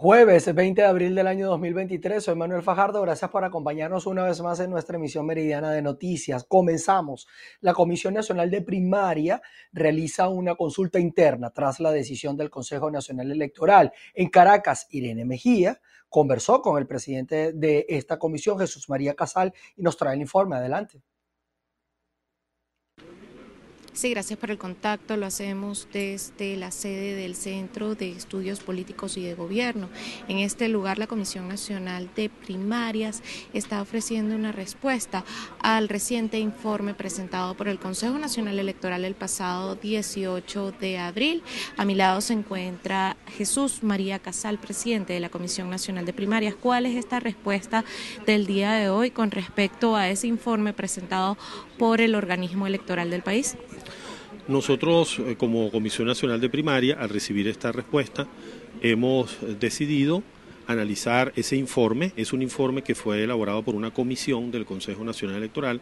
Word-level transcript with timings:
Jueves 0.00 0.54
20 0.54 0.80
de 0.80 0.86
abril 0.86 1.16
del 1.16 1.26
año 1.26 1.48
2023, 1.48 2.22
soy 2.22 2.36
Manuel 2.36 2.62
Fajardo, 2.62 3.02
gracias 3.02 3.32
por 3.32 3.42
acompañarnos 3.42 4.06
una 4.06 4.22
vez 4.22 4.40
más 4.40 4.60
en 4.60 4.70
nuestra 4.70 4.96
emisión 4.96 5.26
meridiana 5.26 5.72
de 5.72 5.82
noticias. 5.82 6.44
Comenzamos. 6.44 7.26
La 7.62 7.74
Comisión 7.74 8.14
Nacional 8.14 8.48
de 8.48 8.62
Primaria 8.62 9.42
realiza 9.72 10.28
una 10.28 10.54
consulta 10.54 11.00
interna 11.00 11.50
tras 11.50 11.80
la 11.80 11.90
decisión 11.90 12.36
del 12.36 12.48
Consejo 12.48 12.92
Nacional 12.92 13.32
Electoral. 13.32 13.92
En 14.14 14.28
Caracas, 14.28 14.86
Irene 14.90 15.24
Mejía 15.24 15.80
conversó 16.08 16.62
con 16.62 16.78
el 16.78 16.86
presidente 16.86 17.52
de 17.52 17.84
esta 17.88 18.20
comisión, 18.20 18.56
Jesús 18.56 18.88
María 18.88 19.14
Casal, 19.14 19.52
y 19.76 19.82
nos 19.82 19.96
trae 19.96 20.14
el 20.14 20.20
informe. 20.20 20.54
Adelante. 20.54 21.02
Sí, 23.98 24.10
gracias 24.10 24.38
por 24.38 24.52
el 24.52 24.58
contacto. 24.58 25.16
Lo 25.16 25.26
hacemos 25.26 25.88
desde 25.92 26.56
la 26.56 26.70
sede 26.70 27.16
del 27.16 27.34
Centro 27.34 27.96
de 27.96 28.12
Estudios 28.12 28.60
Políticos 28.60 29.16
y 29.16 29.24
de 29.24 29.34
Gobierno. 29.34 29.88
En 30.28 30.38
este 30.38 30.68
lugar, 30.68 30.98
la 30.98 31.08
Comisión 31.08 31.48
Nacional 31.48 32.08
de 32.14 32.30
Primarias 32.30 33.24
está 33.52 33.82
ofreciendo 33.82 34.36
una 34.36 34.52
respuesta 34.52 35.24
al 35.58 35.88
reciente 35.88 36.38
informe 36.38 36.94
presentado 36.94 37.56
por 37.56 37.66
el 37.66 37.80
Consejo 37.80 38.16
Nacional 38.20 38.60
Electoral 38.60 39.04
el 39.04 39.16
pasado 39.16 39.74
18 39.74 40.70
de 40.80 40.98
abril. 40.98 41.42
A 41.76 41.84
mi 41.84 41.96
lado 41.96 42.20
se 42.20 42.34
encuentra 42.34 43.16
Jesús 43.36 43.82
María 43.82 44.20
Casal, 44.20 44.60
presidente 44.60 45.14
de 45.14 45.18
la 45.18 45.28
Comisión 45.28 45.70
Nacional 45.70 46.06
de 46.06 46.12
Primarias. 46.12 46.54
¿Cuál 46.54 46.86
es 46.86 46.94
esta 46.94 47.18
respuesta 47.18 47.84
del 48.26 48.46
día 48.46 48.74
de 48.74 48.90
hoy 48.90 49.10
con 49.10 49.32
respecto 49.32 49.96
a 49.96 50.08
ese 50.08 50.28
informe 50.28 50.72
presentado 50.72 51.36
por 51.78 52.00
el 52.00 52.14
organismo 52.14 52.66
electoral 52.66 53.10
del 53.10 53.22
país? 53.22 53.56
Nosotros, 54.48 55.18
eh, 55.18 55.36
como 55.36 55.70
Comisión 55.70 56.06
Nacional 56.08 56.40
de 56.40 56.48
Primaria, 56.48 56.96
al 57.00 57.08
recibir 57.08 57.48
esta 57.48 57.72
respuesta, 57.72 58.26
hemos 58.82 59.38
decidido 59.58 60.22
analizar 60.66 61.32
ese 61.34 61.56
informe. 61.56 62.12
Es 62.16 62.32
un 62.32 62.42
informe 62.42 62.82
que 62.82 62.94
fue 62.94 63.24
elaborado 63.24 63.62
por 63.62 63.74
una 63.74 63.90
comisión 63.92 64.50
del 64.50 64.66
Consejo 64.66 65.02
Nacional 65.02 65.36
Electoral, 65.36 65.80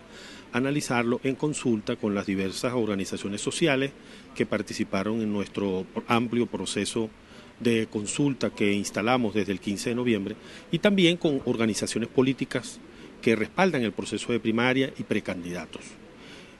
analizarlo 0.53 1.21
en 1.25 1.35
consulta 1.35 1.97
con 1.97 2.15
las 2.15 2.27
diversas 2.27 2.73
organizaciones 2.73 3.41
sociales 3.41 3.91
que 4.35 4.47
participaron 4.47 5.21
en 5.21 5.33
nuestro 5.33 5.87
amplio 6.07 6.47
proceso 6.47 7.11
de 7.59 7.89
consulta 7.91 8.51
que 8.51 8.73
instalamos 8.73 9.35
desde 9.35 9.53
el 9.53 9.61
15 9.61 9.91
de 9.91 9.97
noviembre 9.97 10.37
y 10.71 10.79
también 10.79 11.17
con 11.17 11.41
organizaciones 11.47 12.09
políticas 12.09 12.81
que 13.27 13.35
respaldan 13.35 13.83
el 13.83 13.91
proceso 13.91 14.31
de 14.31 14.39
primaria 14.39 14.93
y 15.01 15.03
precandidatos 15.03 15.83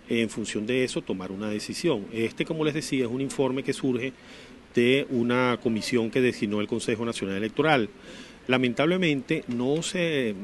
en 0.09 0.29
función 0.29 0.67
de 0.67 0.83
eso 0.83 1.01
tomar 1.01 1.31
una 1.31 1.49
decisión. 1.49 2.07
Este, 2.13 2.45
como 2.45 2.65
les 2.65 2.75
decía, 2.75 3.05
es 3.05 3.11
un 3.11 3.21
informe 3.21 3.63
que 3.63 3.73
surge 3.73 4.13
de 4.75 5.07
una 5.11 5.61
comisión 5.63 6.11
que 6.11 6.21
designó 6.21 6.61
el 6.61 6.67
Consejo 6.67 7.05
Nacional 7.05 7.37
Electoral. 7.37 7.89
Lamentablemente 8.49 9.45
no 9.47 9.81
se 9.81 10.35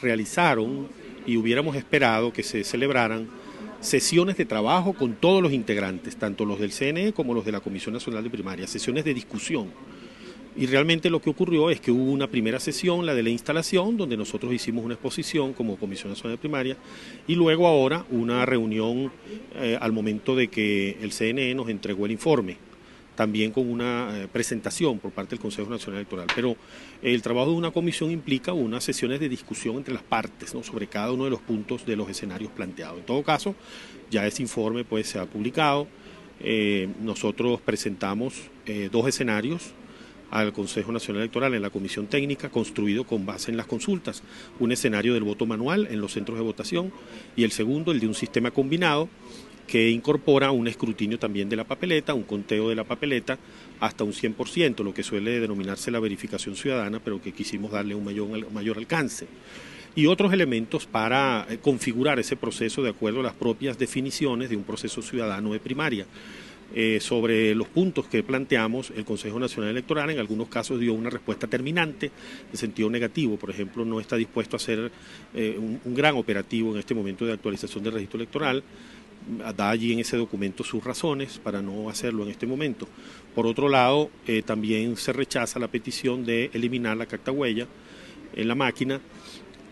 realizaron 0.00 0.88
y 1.26 1.36
hubiéramos 1.36 1.76
esperado 1.76 2.32
que 2.32 2.42
se 2.42 2.64
celebraran 2.64 3.28
sesiones 3.80 4.38
de 4.38 4.46
trabajo 4.46 4.94
con 4.94 5.12
todos 5.12 5.42
los 5.42 5.52
integrantes, 5.52 6.16
tanto 6.16 6.46
los 6.46 6.58
del 6.58 6.72
CNE 6.72 7.12
como 7.12 7.34
los 7.34 7.44
de 7.44 7.52
la 7.52 7.60
Comisión 7.60 7.92
Nacional 7.92 8.24
de 8.24 8.30
Primaria, 8.30 8.66
sesiones 8.66 9.04
de 9.04 9.12
discusión 9.12 9.72
y 10.58 10.66
realmente 10.66 11.10
lo 11.10 11.20
que 11.20 11.28
ocurrió 11.28 11.70
es 11.70 11.80
que 11.80 11.90
hubo 11.90 12.10
una 12.10 12.28
primera 12.28 12.58
sesión, 12.58 13.04
la 13.04 13.14
de 13.14 13.22
la 13.22 13.28
instalación, 13.28 13.96
donde 13.98 14.16
nosotros 14.16 14.52
hicimos 14.54 14.84
una 14.84 14.94
exposición 14.94 15.52
como 15.52 15.76
Comisión 15.76 16.10
Nacional 16.10 16.38
de 16.38 16.40
Primaria, 16.40 16.76
y 17.26 17.34
luego 17.34 17.66
ahora 17.66 18.06
una 18.10 18.46
reunión 18.46 19.12
eh, 19.56 19.76
al 19.78 19.92
momento 19.92 20.34
de 20.34 20.48
que 20.48 20.96
el 21.02 21.12
CNE 21.12 21.54
nos 21.54 21.68
entregó 21.68 22.06
el 22.06 22.12
informe, 22.12 22.56
también 23.14 23.50
con 23.50 23.70
una 23.70 24.10
eh, 24.14 24.28
presentación 24.32 24.98
por 24.98 25.10
parte 25.10 25.30
del 25.30 25.40
Consejo 25.40 25.68
Nacional 25.68 25.98
Electoral. 26.00 26.26
Pero 26.34 26.56
el 27.02 27.20
trabajo 27.20 27.50
de 27.50 27.56
una 27.56 27.70
comisión 27.70 28.10
implica 28.10 28.54
unas 28.54 28.82
sesiones 28.82 29.20
de 29.20 29.28
discusión 29.28 29.76
entre 29.76 29.92
las 29.92 30.04
partes 30.04 30.54
¿no? 30.54 30.62
sobre 30.62 30.86
cada 30.86 31.12
uno 31.12 31.24
de 31.24 31.30
los 31.30 31.40
puntos 31.42 31.84
de 31.84 31.96
los 31.96 32.08
escenarios 32.08 32.50
planteados. 32.52 33.00
En 33.00 33.04
todo 33.04 33.22
caso, 33.22 33.54
ya 34.10 34.26
ese 34.26 34.40
informe 34.40 34.84
pues, 34.84 35.06
se 35.06 35.18
ha 35.18 35.26
publicado. 35.26 35.86
Eh, 36.40 36.88
nosotros 37.02 37.60
presentamos 37.60 38.34
dos 38.90 39.06
escenarios 39.06 39.74
al 40.30 40.52
Consejo 40.52 40.92
Nacional 40.92 41.22
Electoral 41.22 41.54
en 41.54 41.62
la 41.62 41.70
Comisión 41.70 42.06
Técnica, 42.06 42.48
construido 42.48 43.04
con 43.04 43.26
base 43.26 43.50
en 43.50 43.56
las 43.56 43.66
consultas, 43.66 44.22
un 44.58 44.72
escenario 44.72 45.14
del 45.14 45.22
voto 45.22 45.46
manual 45.46 45.86
en 45.90 46.00
los 46.00 46.12
centros 46.12 46.38
de 46.38 46.44
votación 46.44 46.92
y 47.36 47.44
el 47.44 47.52
segundo, 47.52 47.92
el 47.92 48.00
de 48.00 48.08
un 48.08 48.14
sistema 48.14 48.50
combinado 48.50 49.08
que 49.66 49.90
incorpora 49.90 50.52
un 50.52 50.68
escrutinio 50.68 51.18
también 51.18 51.48
de 51.48 51.56
la 51.56 51.64
papeleta, 51.64 52.14
un 52.14 52.22
conteo 52.22 52.68
de 52.68 52.76
la 52.76 52.84
papeleta 52.84 53.38
hasta 53.80 54.04
un 54.04 54.12
100%, 54.12 54.82
lo 54.82 54.94
que 54.94 55.02
suele 55.02 55.40
denominarse 55.40 55.90
la 55.90 56.00
verificación 56.00 56.56
ciudadana, 56.56 57.00
pero 57.00 57.20
que 57.20 57.32
quisimos 57.32 57.72
darle 57.72 57.94
un 57.94 58.04
mayor, 58.04 58.50
mayor 58.52 58.78
alcance. 58.78 59.26
Y 59.94 60.06
otros 60.06 60.32
elementos 60.32 60.86
para 60.86 61.46
eh, 61.48 61.58
configurar 61.58 62.18
ese 62.18 62.36
proceso 62.36 62.82
de 62.82 62.90
acuerdo 62.90 63.20
a 63.20 63.24
las 63.24 63.32
propias 63.32 63.78
definiciones 63.78 64.50
de 64.50 64.56
un 64.56 64.64
proceso 64.64 65.02
ciudadano 65.02 65.52
de 65.52 65.60
primaria. 65.60 66.06
Eh, 66.74 66.98
sobre 67.00 67.54
los 67.54 67.68
puntos 67.68 68.06
que 68.06 68.22
planteamos, 68.24 68.90
el 68.96 69.04
Consejo 69.04 69.38
Nacional 69.38 69.70
Electoral 69.70 70.10
en 70.10 70.18
algunos 70.18 70.48
casos 70.48 70.80
dio 70.80 70.94
una 70.94 71.10
respuesta 71.10 71.46
terminante 71.46 72.10
en 72.50 72.58
sentido 72.58 72.90
negativo. 72.90 73.36
Por 73.36 73.50
ejemplo, 73.50 73.84
no 73.84 74.00
está 74.00 74.16
dispuesto 74.16 74.56
a 74.56 74.58
hacer 74.58 74.90
eh, 75.34 75.56
un, 75.58 75.94
gran 75.94 76.16
operativo 76.16 76.72
en 76.72 76.78
este 76.78 76.94
momento 76.94 77.24
de 77.24 77.32
actualización 77.32 77.84
del 77.84 77.94
registro 77.94 78.18
electoral. 78.18 78.62
Da 79.56 79.70
allí 79.70 79.92
en 79.92 80.00
ese 80.00 80.16
documento 80.16 80.62
sus 80.62 80.84
razones 80.84 81.38
para 81.38 81.60
no 81.60 81.88
hacerlo 81.88 82.24
en 82.24 82.30
este 82.30 82.46
momento. 82.46 82.86
Por 83.34 83.46
otro 83.46 83.68
lado, 83.68 84.10
eh, 84.26 84.42
también 84.42 84.96
se 84.96 85.12
rechaza 85.12 85.58
la 85.58 85.68
petición 85.68 86.24
de 86.24 86.50
eliminar 86.52 86.96
la 86.96 87.06
carta 87.06 87.32
huella 87.32 87.66
en 88.34 88.48
la 88.48 88.54
máquina 88.54 89.00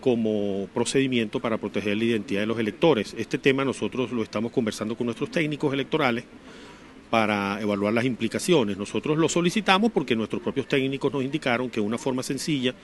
como 0.00 0.68
procedimiento 0.74 1.40
para 1.40 1.58
proteger 1.58 1.96
la 1.96 2.04
identidad 2.04 2.40
de 2.40 2.46
los 2.46 2.58
electores. 2.58 3.14
Este 3.16 3.38
tema 3.38 3.64
nosotros 3.64 4.12
lo 4.12 4.22
estamos 4.22 4.52
conversando 4.52 4.96
con 4.96 5.06
nuestros 5.06 5.30
técnicos 5.30 5.72
electorales 5.72 6.24
para 7.14 7.60
evaluar 7.60 7.94
las 7.94 8.04
implicaciones. 8.04 8.76
Nosotros 8.76 9.16
lo 9.16 9.28
solicitamos 9.28 9.92
porque 9.92 10.16
nuestros 10.16 10.42
propios 10.42 10.66
técnicos 10.66 11.12
nos 11.12 11.22
indicaron 11.22 11.70
que 11.70 11.78
una 11.78 11.96
forma 11.96 12.24
sencilla 12.24 12.74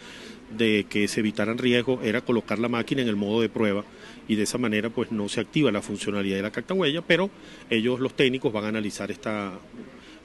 de 0.56 0.86
que 0.88 1.08
se 1.08 1.18
evitaran 1.18 1.58
riesgos 1.58 1.98
era 2.04 2.20
colocar 2.20 2.60
la 2.60 2.68
máquina 2.68 3.02
en 3.02 3.08
el 3.08 3.16
modo 3.16 3.41
de 3.41 3.48
prueba 3.48 3.84
y 4.28 4.36
de 4.36 4.44
esa 4.44 4.56
manera 4.56 4.88
pues 4.88 5.10
no 5.10 5.28
se 5.28 5.41
activa 5.41 5.72
la 5.72 5.82
funcionalidad 5.82 6.36
de 6.36 6.42
la 6.44 6.52
carta 6.52 6.74
huella, 6.74 7.02
pero 7.02 7.28
ellos 7.70 7.98
los 7.98 8.14
técnicos 8.14 8.52
van 8.52 8.66
a 8.66 8.68
analizar 8.68 9.10
esta, 9.10 9.58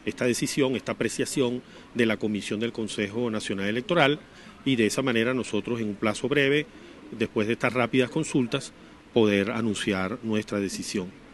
esta 0.05 0.25
decisión, 0.25 0.75
esta 0.75 0.91
apreciación 0.91 1.63
de 1.95 2.05
la 2.05 2.17
Comisión 2.17 2.59
del 2.59 2.73
Consejo 2.73 3.31
Nacional 3.31 3.69
Electoral 3.69 4.19
y 4.65 4.75
de 4.75 4.85
esa 4.85 5.01
manera 5.01 5.33
nosotros 5.33 5.81
en 5.81 5.87
un 5.87 5.95
plazo 5.95 6.29
breve, 6.29 6.67
después 7.09 7.47
de 7.47 7.53
estas 7.53 7.73
rápidas 7.73 8.11
consultas, 8.11 8.71
poder 9.15 9.49
anunciar 9.49 10.19
nuestra 10.21 10.59
decisión. 10.59 11.24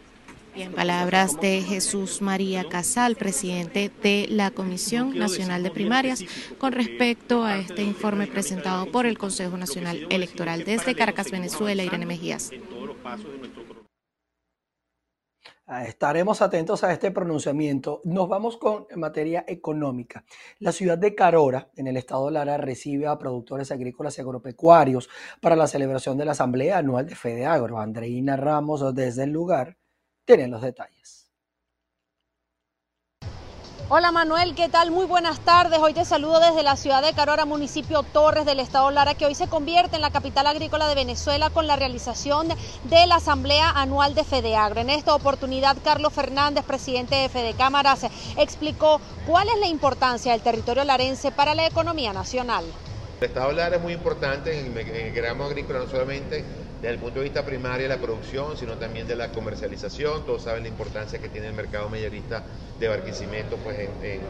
Bien, 0.54 0.72
palabras 0.72 1.40
de 1.40 1.62
Jesús 1.62 2.20
María 2.20 2.68
Casal, 2.68 3.16
presidente 3.16 3.90
de 4.02 4.26
la 4.28 4.50
Comisión 4.50 5.18
Nacional 5.18 5.62
de 5.62 5.70
Primarias, 5.70 6.22
con 6.58 6.72
respecto 6.72 7.44
a 7.44 7.56
este 7.56 7.82
informe 7.82 8.26
presentado 8.26 8.92
por 8.92 9.06
el 9.06 9.16
Consejo 9.16 9.56
Nacional 9.56 10.06
Electoral 10.10 10.64
desde 10.64 10.94
Caracas, 10.94 11.30
Venezuela, 11.30 11.82
Irene 11.82 12.04
Mejías. 12.04 12.50
Ah, 15.64 15.84
estaremos 15.86 16.42
atentos 16.42 16.84
a 16.84 16.92
este 16.92 17.10
pronunciamiento. 17.10 18.02
Nos 18.04 18.28
vamos 18.28 18.58
con 18.58 18.86
materia 18.96 19.46
económica. 19.48 20.22
La 20.58 20.70
ciudad 20.70 20.98
de 20.98 21.14
Carora, 21.14 21.70
en 21.76 21.86
el 21.86 21.96
estado 21.96 22.26
de 22.26 22.32
Lara, 22.32 22.58
recibe 22.58 23.06
a 23.06 23.16
productores 23.16 23.72
agrícolas 23.72 24.18
y 24.18 24.20
agropecuarios 24.20 25.08
para 25.40 25.56
la 25.56 25.66
celebración 25.66 26.18
de 26.18 26.26
la 26.26 26.32
Asamblea 26.32 26.76
Anual 26.76 27.06
de 27.06 27.14
Fede 27.14 27.46
Agro. 27.46 27.78
Andreina 27.78 28.36
Ramos, 28.36 28.94
desde 28.94 29.24
el 29.24 29.30
lugar, 29.30 29.78
tienen 30.24 30.50
los 30.50 30.62
detalles. 30.62 31.28
Hola 33.88 34.10
Manuel, 34.10 34.54
¿qué 34.54 34.70
tal? 34.70 34.90
Muy 34.90 35.04
buenas 35.04 35.40
tardes. 35.40 35.78
Hoy 35.78 35.92
te 35.92 36.06
saludo 36.06 36.40
desde 36.40 36.62
la 36.62 36.76
ciudad 36.76 37.02
de 37.02 37.12
Carora, 37.12 37.44
municipio 37.44 38.02
Torres 38.02 38.46
del 38.46 38.58
estado 38.58 38.90
Lara, 38.90 39.14
que 39.14 39.26
hoy 39.26 39.34
se 39.34 39.48
convierte 39.48 39.96
en 39.96 40.02
la 40.02 40.10
capital 40.10 40.46
agrícola 40.46 40.88
de 40.88 40.94
Venezuela 40.94 41.50
con 41.50 41.66
la 41.66 41.76
realización 41.76 42.48
de 42.48 43.06
la 43.06 43.16
Asamblea 43.16 43.68
Anual 43.68 44.14
de 44.14 44.24
Fedeagro. 44.24 44.80
En 44.80 44.88
esta 44.88 45.14
oportunidad, 45.14 45.76
Carlos 45.84 46.14
Fernández, 46.14 46.64
presidente 46.64 47.16
de 47.16 47.28
Fede 47.28 47.52
Cámaras, 47.52 48.06
explicó 48.38 48.98
cuál 49.26 49.48
es 49.48 49.58
la 49.58 49.66
importancia 49.66 50.32
del 50.32 50.40
territorio 50.40 50.84
larense 50.84 51.30
para 51.30 51.54
la 51.54 51.66
economía 51.66 52.14
nacional. 52.14 52.64
El 53.20 53.28
estado 53.28 53.52
Lara 53.52 53.76
es 53.76 53.82
muy 53.82 53.92
importante 53.92 54.58
en 54.58 54.74
el 54.74 55.12
gramo 55.12 55.44
agrícola, 55.44 55.80
no 55.80 55.86
solamente 55.86 56.46
desde 56.82 56.94
el 56.94 56.98
punto 56.98 57.20
de 57.20 57.24
vista 57.26 57.46
primario 57.46 57.88
de 57.88 57.94
la 57.94 58.02
producción, 58.02 58.56
sino 58.56 58.74
también 58.74 59.06
de 59.06 59.14
la 59.14 59.30
comercialización. 59.30 60.26
Todos 60.26 60.42
saben 60.42 60.64
la 60.64 60.68
importancia 60.68 61.20
que 61.20 61.28
tiene 61.28 61.46
el 61.46 61.54
mercado 61.54 61.88
mayorista 61.88 62.42
de 62.80 62.88
Barquisimeto 62.88 63.56
pues, 63.58 63.78
en, 63.78 64.20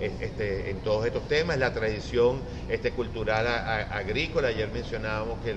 este, 0.00 0.76
todos 0.84 1.04
estos 1.04 1.26
temas, 1.26 1.58
la 1.58 1.74
tradición 1.74 2.42
este, 2.68 2.92
cultural 2.92 3.44
agrícola. 3.90 4.48
Ayer 4.48 4.70
mencionábamos 4.72 5.40
que 5.44 5.52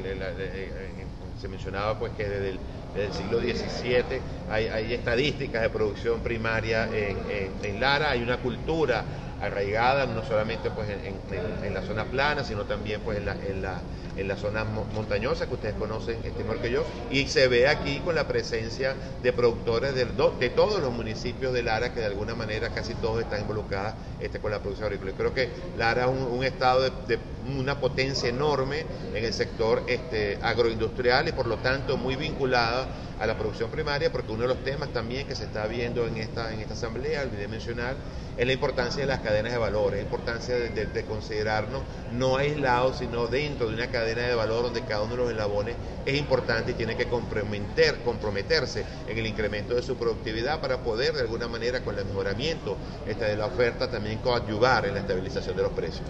se 1.40 1.48
mencionaba 1.48 2.00
pues, 2.00 2.14
que 2.14 2.28
desde 2.28 2.50
el, 2.50 3.14
siglo 3.14 3.40
XVII 3.40 4.20
hay, 4.50 4.92
estadísticas 4.92 5.62
de 5.62 5.70
producción 5.70 6.22
primaria 6.22 6.90
en, 6.92 7.80
Lara, 7.80 8.10
hay 8.10 8.24
una 8.24 8.38
cultura 8.38 9.04
arraigada, 9.44 10.06
no 10.06 10.24
solamente 10.24 10.72
pues, 10.72 10.88
en, 10.90 11.74
la 11.74 11.82
zona 11.82 12.06
plana, 12.06 12.44
sino 12.44 12.64
también 12.64 13.02
pues, 13.02 13.18
en, 13.18 13.26
la, 13.26 13.34
en, 13.34 13.62
la, 13.62 13.82
en 14.16 14.28
las 14.28 14.40
zonas 14.40 14.66
montañosas 14.94 15.48
que 15.48 15.56
ustedes 15.56 15.76
conocen 15.76 16.18
este, 16.24 16.44
mejor 16.44 16.60
que 16.60 16.72
yo. 16.72 16.86
Y 17.12 17.28
se 17.28 17.48
ve 17.48 17.68
aquí 17.68 18.00
con 18.00 18.16
la 18.16 18.28
presencia 18.28 18.96
de 19.22 19.34
productores 19.34 19.96
de, 19.96 20.06
todos 20.50 20.82
los 20.82 20.94
municipios 20.94 21.54
de 21.54 21.64
Lara, 21.64 21.94
que 21.94 22.00
de 22.00 22.06
alguna 22.06 22.36
manera 22.36 22.70
casi 22.70 22.94
todos 22.96 23.22
están 23.22 23.42
involucrados 23.42 23.96
este, 24.20 24.40
con 24.40 24.52
la 24.52 24.60
producción 24.60 24.88
agrícola. 24.88 25.12
Yo 25.12 25.18
creo 25.18 25.34
que 25.34 25.50
Lara 25.78 26.04
es 26.04 26.10
un, 26.10 26.44
estado 26.44 26.82
de, 26.82 27.20
una 27.58 27.80
potencia 27.80 28.30
enorme 28.30 28.86
en 29.14 29.26
el 29.26 29.34
sector 29.34 29.84
este, 29.88 30.38
agroindustrial 30.42 31.28
y 31.28 31.32
por 31.34 31.48
lo 31.48 31.58
tanto 31.58 31.98
muy 31.98 32.16
vinculada 32.16 32.88
a 33.20 33.28
la 33.28 33.38
producción 33.38 33.70
primaria, 33.70 34.12
porque 34.12 34.32
uno 34.32 34.42
de 34.44 34.48
los 34.50 34.64
temas 34.64 34.90
también 34.90 35.28
que 35.28 35.36
se 35.36 35.46
está 35.46 35.66
viendo 35.68 36.06
en 36.08 36.18
esta, 36.18 36.54
en 36.54 36.60
esta 36.60 36.74
asamblea, 36.74 37.22
olvidé 37.22 37.48
mencionar, 37.48 37.96
es 38.38 38.46
la 38.46 38.54
importancia 38.54 39.02
de 39.02 39.08
las 39.08 39.20
cadenas 39.20 39.33
de 39.34 39.58
valor, 39.58 39.94
la 39.94 40.02
importancia 40.02 40.56
de, 40.56 41.06
considerarnos 41.06 41.82
no 42.12 42.38
aislados, 42.38 42.98
sino 42.98 43.28
dentro 43.28 43.68
de 43.68 43.76
una 43.76 43.88
cadena 43.88 44.24
de 44.24 44.36
valor 44.36 44.64
donde 44.64 44.82
cada 44.82 45.02
uno 45.02 45.12
de 45.12 45.18
los 45.18 45.32
eslabones 45.32 45.76
es 46.06 46.18
importante 46.18 46.72
y 46.72 46.74
tiene 46.76 46.96
que 46.96 47.08
comprometer, 47.08 48.00
comprometerse 48.04 48.86
en 49.08 49.18
el 49.18 49.26
incremento 49.26 49.76
de 49.76 49.82
su 49.82 49.96
productividad 49.96 50.62
para 50.62 50.84
poder 50.84 51.14
de 51.14 51.22
alguna 51.22 51.48
manera 51.48 51.82
con 51.82 51.98
el 51.98 52.06
mejoramiento 52.06 52.78
esta 53.08 53.26
de 53.26 53.38
la 53.38 53.48
oferta 53.48 53.90
también 53.90 54.20
coadyuvar 54.20 54.86
en 54.86 54.96
la 54.96 55.00
estabilización 55.02 55.56
de 55.56 55.64
los 55.64 55.72
precios. 55.72 56.04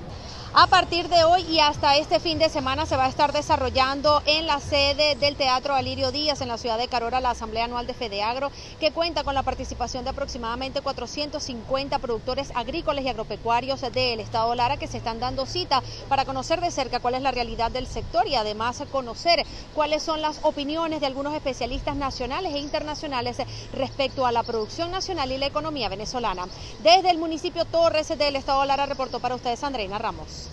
A 0.56 0.68
partir 0.68 1.10
de 1.10 1.24
hoy 1.24 1.42
y 1.50 1.60
hasta 1.60 1.98
este 1.98 2.20
fin 2.20 2.38
de 2.38 2.48
semana 2.48 2.86
se 2.86 2.96
va 2.96 3.06
a 3.06 3.10
estar 3.10 3.34
desarrollando 3.34 4.22
en 4.28 4.46
la 4.46 4.60
sede 4.60 5.16
del 5.16 5.36
Teatro 5.36 5.74
Alirio 5.74 6.12
Díaz 6.12 6.42
en 6.42 6.48
la 6.48 6.60
ciudad 6.60 6.78
de 6.78 6.88
Carora 6.88 7.22
la 7.22 7.32
Asamblea 7.32 7.66
Anual 7.66 7.88
de 7.88 7.96
Fedeagro, 7.96 8.52
que 8.80 8.92
cuenta 8.92 9.24
con 9.24 9.34
la 9.34 9.42
participación 9.42 10.04
de 10.04 10.12
aproximadamente 10.12 10.82
450 10.82 11.98
productores 11.98 12.52
agrícolas 12.54 13.04
y 13.04 13.08
agropecuarios 13.14 13.82
del 13.82 14.20
Estado 14.20 14.54
Lara 14.56 14.78
que 14.78 14.88
se 14.88 14.98
están 14.98 15.20
dando 15.20 15.46
cita 15.46 15.82
para 16.10 16.26
conocer 16.26 16.60
de 16.62 16.72
cerca 16.72 17.00
cuál 17.00 17.16
es 17.16 17.22
la 17.22 17.32
realidad 17.32 17.72
del 17.72 17.88
sector 17.88 18.28
y 18.28 18.36
además 18.36 18.84
conocer 18.92 19.46
cuáles 19.74 20.04
son 20.04 20.22
las 20.22 20.40
opiniones 20.44 21.00
de 21.00 21.08
algunos 21.08 21.34
especialistas 21.36 21.96
nacionales 21.96 22.54
e 22.54 22.60
internacionales 22.60 23.38
respecto 23.74 24.26
a 24.26 24.32
la 24.32 24.44
producción 24.44 24.92
nacional 24.92 25.32
y 25.32 25.38
la 25.38 25.46
economía 25.46 25.90
venezolana. 25.90 26.48
Desde 26.82 27.12
el 27.12 27.20
municipio 27.20 27.66
Torres 27.66 28.10
del 28.18 28.36
Estado 28.36 28.66
Lara 28.66 28.86
reportó 28.86 29.20
para 29.20 29.36
ustedes 29.36 29.64
Andreina 29.64 30.00
Ramos. 30.00 30.50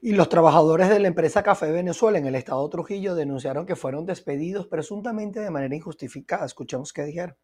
Y 0.00 0.12
los 0.12 0.28
trabajadores 0.28 0.88
de 0.88 0.98
la 0.98 1.08
empresa 1.08 1.42
Café 1.42 1.70
Venezuela 1.70 2.18
en 2.18 2.26
el 2.26 2.34
estado 2.34 2.68
Trujillo 2.68 3.14
denunciaron 3.14 3.66
que 3.66 3.76
fueron 3.76 4.06
despedidos 4.06 4.66
presuntamente 4.66 5.40
de 5.40 5.50
manera 5.50 5.74
injustificada. 5.74 6.46
Escuchemos 6.46 6.92
qué 6.92 7.04
dijeron. 7.04 7.36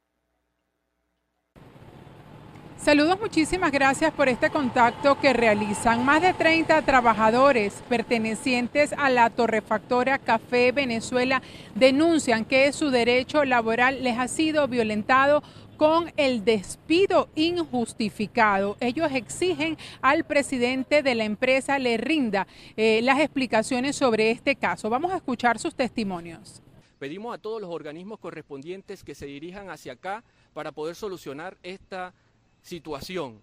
Saludos, 2.83 3.21
muchísimas 3.21 3.73
gracias 3.73 4.11
por 4.11 4.31
este 4.31 4.49
contacto 4.49 5.21
que 5.21 5.35
realizan. 5.35 6.03
Más 6.03 6.23
de 6.23 6.33
30 6.33 6.81
trabajadores 6.81 7.83
pertenecientes 7.91 8.95
a 8.95 9.11
la 9.11 9.29
torrefactora 9.29 10.17
Café 10.17 10.73
Venezuela 10.73 11.43
denuncian 11.75 12.47
que 12.47 12.73
su 12.73 12.89
derecho 12.89 13.45
laboral 13.45 14.03
les 14.03 14.19
ha 14.19 14.29
sido 14.29 14.67
violentado 14.67 15.43
con 15.77 16.11
el 16.17 16.43
despido 16.43 17.29
injustificado. 17.35 18.79
Ellos 18.81 19.13
exigen 19.13 19.77
al 20.01 20.25
presidente 20.25 21.03
de 21.03 21.15
la 21.15 21.25
empresa 21.25 21.79
le 21.79 21.99
rinda 21.99 22.47
eh, 22.79 23.03
las 23.03 23.21
explicaciones 23.21 23.95
sobre 23.95 24.31
este 24.31 24.57
caso. 24.57 24.89
Vamos 24.89 25.13
a 25.13 25.17
escuchar 25.17 25.59
sus 25.59 25.75
testimonios. 25.75 26.63
Pedimos 26.99 27.35
a 27.35 27.39
todos 27.39 27.61
los 27.61 27.71
organismos 27.71 28.19
correspondientes 28.19 29.05
que 29.05 29.15
se 29.15 29.27
dirijan 29.27 29.69
hacia 29.69 29.93
acá 29.93 30.25
para 30.55 30.73
poder 30.73 30.95
solucionar 30.97 31.59
esta 31.63 32.15
situación. 32.63 33.41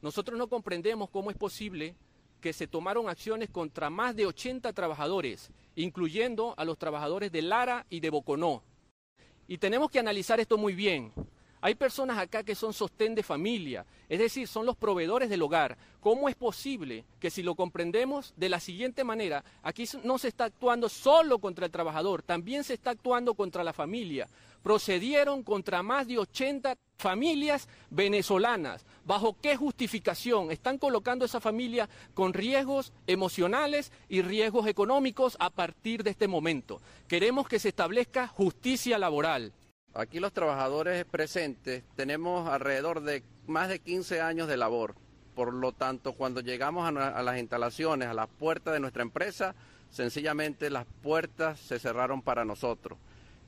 Nosotros 0.00 0.38
no 0.38 0.48
comprendemos 0.48 1.10
cómo 1.10 1.30
es 1.30 1.36
posible 1.36 1.94
que 2.40 2.52
se 2.52 2.66
tomaron 2.66 3.08
acciones 3.08 3.50
contra 3.50 3.90
más 3.90 4.14
de 4.14 4.26
80 4.26 4.72
trabajadores, 4.72 5.50
incluyendo 5.74 6.54
a 6.56 6.64
los 6.64 6.78
trabajadores 6.78 7.32
de 7.32 7.42
Lara 7.42 7.86
y 7.90 8.00
de 8.00 8.10
Boconó. 8.10 8.62
Y 9.48 9.58
tenemos 9.58 9.90
que 9.90 9.98
analizar 9.98 10.38
esto 10.38 10.56
muy 10.56 10.74
bien. 10.74 11.12
Hay 11.60 11.74
personas 11.74 12.18
acá 12.18 12.44
que 12.44 12.54
son 12.54 12.72
sostén 12.72 13.14
de 13.14 13.22
familia, 13.22 13.84
es 14.08 14.18
decir, 14.20 14.46
son 14.46 14.64
los 14.64 14.76
proveedores 14.76 15.28
del 15.28 15.42
hogar. 15.42 15.76
¿Cómo 16.00 16.28
es 16.28 16.36
posible 16.36 17.04
que 17.18 17.30
si 17.30 17.42
lo 17.42 17.56
comprendemos 17.56 18.32
de 18.36 18.48
la 18.48 18.60
siguiente 18.60 19.02
manera, 19.02 19.44
aquí 19.62 19.84
no 20.04 20.18
se 20.18 20.28
está 20.28 20.44
actuando 20.44 20.88
solo 20.88 21.40
contra 21.40 21.66
el 21.66 21.72
trabajador, 21.72 22.22
también 22.22 22.62
se 22.62 22.74
está 22.74 22.90
actuando 22.90 23.34
contra 23.34 23.64
la 23.64 23.72
familia? 23.72 24.28
Procedieron 24.62 25.42
contra 25.42 25.82
más 25.82 26.06
de 26.06 26.18
80 26.18 26.76
familias 26.96 27.68
venezolanas. 27.90 28.84
¿Bajo 29.04 29.36
qué 29.40 29.56
justificación? 29.56 30.52
Están 30.52 30.78
colocando 30.78 31.24
a 31.24 31.26
esa 31.26 31.40
familia 31.40 31.88
con 32.14 32.34
riesgos 32.34 32.92
emocionales 33.06 33.90
y 34.08 34.22
riesgos 34.22 34.66
económicos 34.66 35.36
a 35.40 35.50
partir 35.50 36.04
de 36.04 36.10
este 36.10 36.28
momento. 36.28 36.80
Queremos 37.08 37.48
que 37.48 37.58
se 37.58 37.70
establezca 37.70 38.28
justicia 38.28 38.98
laboral. 38.98 39.52
Aquí 39.94 40.20
los 40.20 40.32
trabajadores 40.32 41.04
presentes 41.06 41.82
tenemos 41.96 42.48
alrededor 42.48 43.00
de 43.00 43.22
más 43.46 43.68
de 43.68 43.78
15 43.80 44.20
años 44.20 44.46
de 44.46 44.56
labor. 44.56 44.94
Por 45.34 45.54
lo 45.54 45.72
tanto, 45.72 46.12
cuando 46.12 46.40
llegamos 46.40 46.86
a, 46.86 47.22
las 47.22 47.38
instalaciones, 47.38 48.08
a 48.08 48.14
las 48.14 48.28
puertas 48.28 48.74
de 48.74 48.80
nuestra 48.80 49.02
empresa, 49.02 49.54
sencillamente 49.90 50.70
las 50.70 50.84
puertas 51.02 51.58
se 51.58 51.78
cerraron 51.78 52.22
para 52.22 52.44
nosotros. 52.44 52.98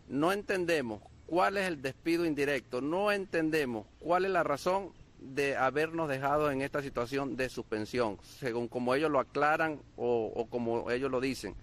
No 0.08 0.32
entendemos 0.32 1.02
cuál 1.26 1.56
es 1.56 1.66
el 1.68 1.82
despido 1.82 2.24
indirecto, 2.24 2.80
no 2.80 3.12
entendemos 3.12 3.86
cuál 3.98 4.24
es 4.24 4.30
la 4.30 4.42
razón 4.42 4.92
de 5.20 5.56
habernos 5.56 6.08
dejado 6.08 6.50
en 6.50 6.62
esta 6.62 6.80
situación 6.82 7.36
de 7.36 7.48
suspensión, 7.48 8.18
según 8.22 8.66
como 8.68 8.94
ellos 8.94 9.10
lo 9.10 9.20
aclaran 9.20 9.80
o, 9.96 10.32
o 10.34 10.46
como 10.46 10.90
ellos 10.90 11.10
lo 11.10 11.20
dicen. 11.20 11.54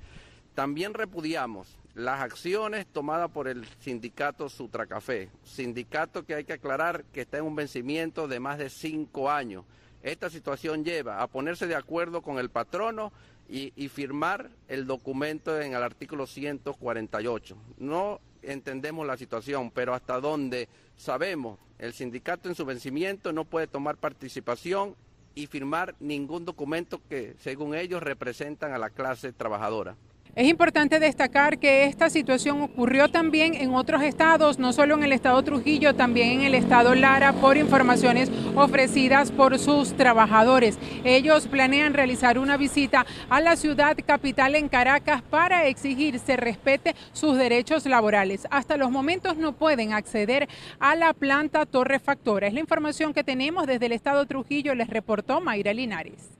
También 0.53 0.93
repudiamos 0.93 1.77
las 1.97 2.21
acciones 2.21 2.85
tomadas 2.85 3.31
por 3.31 3.47
el 3.47 3.65
sindicato 3.79 4.49
Sutracafé, 4.49 5.31
sindicato 5.43 6.23
que 6.23 6.35
hay 6.35 6.43
que 6.43 6.53
aclarar 6.53 7.03
que 7.05 7.21
está 7.21 7.39
en 7.39 7.45
un 7.45 7.55
vencimiento 7.55 8.27
de 8.27 8.39
más 8.39 8.59
de 8.59 8.69
cinco 8.69 9.31
años. 9.31 9.65
Esta 10.03 10.29
situación 10.29 10.85
lleva 10.85 11.23
a 11.23 11.27
ponerse 11.27 11.65
de 11.65 11.73
acuerdo 11.73 12.21
con 12.21 12.37
el 12.37 12.51
patrono 12.51 13.11
y, 13.49 13.71
firmar 13.87 14.51
el 14.67 14.85
documento 14.85 15.59
en 15.59 15.73
el 15.73 15.81
artículo 15.81 16.27
148. 16.27 17.57
No 17.79 18.19
entendemos 18.43 19.07
la 19.07 19.17
situación, 19.17 19.71
pero 19.71 19.95
hasta 19.95 20.19
donde 20.19 20.69
sabemos, 20.97 21.57
el 21.79 21.93
sindicato 21.93 22.47
en 22.47 22.53
su 22.53 22.63
vencimiento 22.63 23.33
no 23.33 23.43
puede 23.43 23.65
tomar 23.65 23.97
participación 23.97 24.95
y 25.33 25.47
firmar 25.47 25.95
ningún 25.99 26.45
documento 26.45 27.01
que, 27.09 27.35
según 27.39 27.73
ellos, 27.73 28.03
representan 28.03 28.71
a 28.73 28.77
la 28.77 28.91
clase 28.91 29.33
trabajadora. 29.33 29.95
Es 30.37 30.45
importante 30.47 30.99
destacar 30.99 31.57
que 31.57 31.85
esta 31.85 32.11
situación 32.11 32.61
ocurrió 32.61 33.09
también 33.09 33.55
en 33.55 33.73
otros 33.73 34.03
estados, 34.03 34.59
no 34.59 34.71
solo 34.71 34.93
en 34.93 35.03
el 35.03 35.11
estado 35.11 35.41
Trujillo, 35.41 35.95
también 35.95 36.29
en 36.29 36.41
el 36.43 36.53
estado 36.53 36.93
Lara, 36.93 37.33
por 37.33 37.57
informaciones 37.57 38.29
ofrecidas 38.53 39.31
por 39.31 39.57
sus 39.57 39.93
trabajadores. 39.97 40.77
Ellos 41.03 41.47
planean 41.47 41.95
realizar 41.95 42.37
una 42.37 42.55
visita 42.55 43.07
a 43.29 43.41
la 43.41 43.55
ciudad 43.55 43.97
capital 44.05 44.53
en 44.53 44.69
Caracas 44.69 45.23
para 45.23 45.65
exigir 45.65 46.19
se 46.19 46.37
respete 46.37 46.95
sus 47.13 47.35
derechos 47.35 47.87
laborales. 47.87 48.45
Hasta 48.51 48.77
los 48.77 48.91
momentos 48.91 49.37
no 49.37 49.53
pueden 49.53 49.91
acceder 49.91 50.47
a 50.79 50.95
la 50.95 51.13
planta 51.13 51.65
torrefactora. 51.65 52.45
Es 52.45 52.53
la 52.53 52.59
información 52.59 53.11
que 53.11 53.23
tenemos 53.23 53.65
desde 53.65 53.87
el 53.87 53.91
estado 53.91 54.23
Trujillo, 54.27 54.75
les 54.75 54.87
reportó 54.87 55.41
Mayra 55.41 55.73
Linares. 55.73 56.37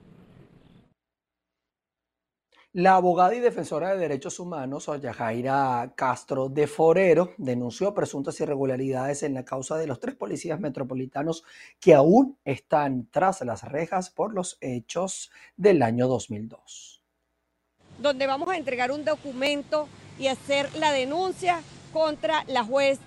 La 2.78 2.94
abogada 2.94 3.34
y 3.34 3.40
defensora 3.40 3.90
de 3.90 3.98
derechos 3.98 4.38
humanos, 4.38 4.88
Jaira 5.16 5.94
Castro 5.96 6.48
de 6.48 6.68
Forero, 6.68 7.34
denunció 7.36 7.92
presuntas 7.92 8.38
irregularidades 8.38 9.24
en 9.24 9.34
la 9.34 9.44
causa 9.44 9.76
de 9.76 9.88
los 9.88 9.98
tres 9.98 10.14
policías 10.14 10.60
metropolitanos 10.60 11.42
que 11.80 11.94
aún 11.94 12.38
están 12.44 13.08
tras 13.10 13.40
las 13.40 13.64
rejas 13.64 14.10
por 14.10 14.32
los 14.32 14.58
hechos 14.60 15.32
del 15.56 15.82
año 15.82 16.06
2002. 16.06 17.02
Donde 17.98 18.28
vamos 18.28 18.48
a 18.48 18.56
entregar 18.56 18.92
un 18.92 19.04
documento 19.04 19.88
y 20.16 20.28
hacer 20.28 20.72
la 20.76 20.92
denuncia 20.92 21.62
contra 21.92 22.44
la 22.46 22.62
juez 22.62 23.00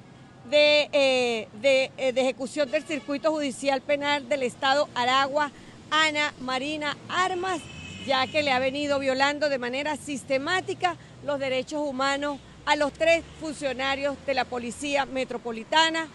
de, 0.49 0.89
eh, 0.91 1.47
eh, 1.63 2.11
de 2.11 2.21
ejecución 2.21 2.69
del 2.69 2.83
circuito 2.83 3.31
judicial 3.31 3.79
penal 3.79 4.27
del 4.27 4.43
Estado 4.43 4.89
Aragua, 4.95 5.49
Ana 5.91 6.33
Marina 6.41 6.97
Armas 7.07 7.61
ya 8.05 8.27
que 8.27 8.43
le 8.43 8.51
ha 8.51 8.59
venido 8.59 8.99
violando 8.99 9.49
de 9.49 9.59
manera 9.59 9.95
sistemática 9.95 10.97
los 11.25 11.39
derechos 11.39 11.81
humanos 11.81 12.39
a 12.65 12.75
los 12.75 12.93
tres 12.93 13.23
funcionarios 13.39 14.15
de 14.25 14.33
la 14.33 14.45
Policía 14.45 15.05
Metropolitana, 15.05 16.07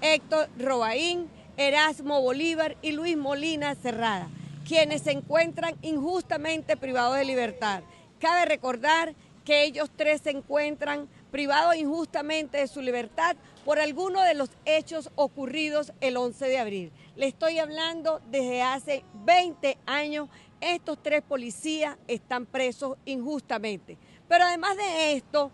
Héctor 0.00 0.48
Robaín, 0.58 1.28
Erasmo 1.56 2.20
Bolívar 2.20 2.76
y 2.82 2.92
Luis 2.92 3.16
Molina 3.16 3.74
Cerrada, 3.74 4.28
quienes 4.66 5.02
se 5.02 5.12
encuentran 5.12 5.76
injustamente 5.82 6.76
privados 6.76 7.16
de 7.16 7.24
libertad. 7.24 7.82
Cabe 8.18 8.44
recordar 8.44 9.14
que 9.44 9.64
ellos 9.64 9.90
tres 9.94 10.22
se 10.22 10.30
encuentran 10.30 11.08
privados 11.30 11.76
injustamente 11.76 12.58
de 12.58 12.68
su 12.68 12.80
libertad 12.80 13.36
por 13.64 13.78
alguno 13.78 14.22
de 14.22 14.34
los 14.34 14.50
hechos 14.64 15.10
ocurridos 15.14 15.92
el 16.00 16.16
11 16.16 16.46
de 16.46 16.58
abril. 16.58 16.92
Le 17.16 17.26
estoy 17.26 17.58
hablando 17.58 18.20
desde 18.30 18.62
hace 18.62 19.04
20 19.24 19.78
años. 19.86 20.28
Estos 20.62 21.02
tres 21.02 21.22
policías 21.22 21.96
están 22.06 22.46
presos 22.46 22.96
injustamente. 23.04 23.98
Pero 24.28 24.44
además 24.44 24.76
de 24.76 25.14
esto, 25.14 25.50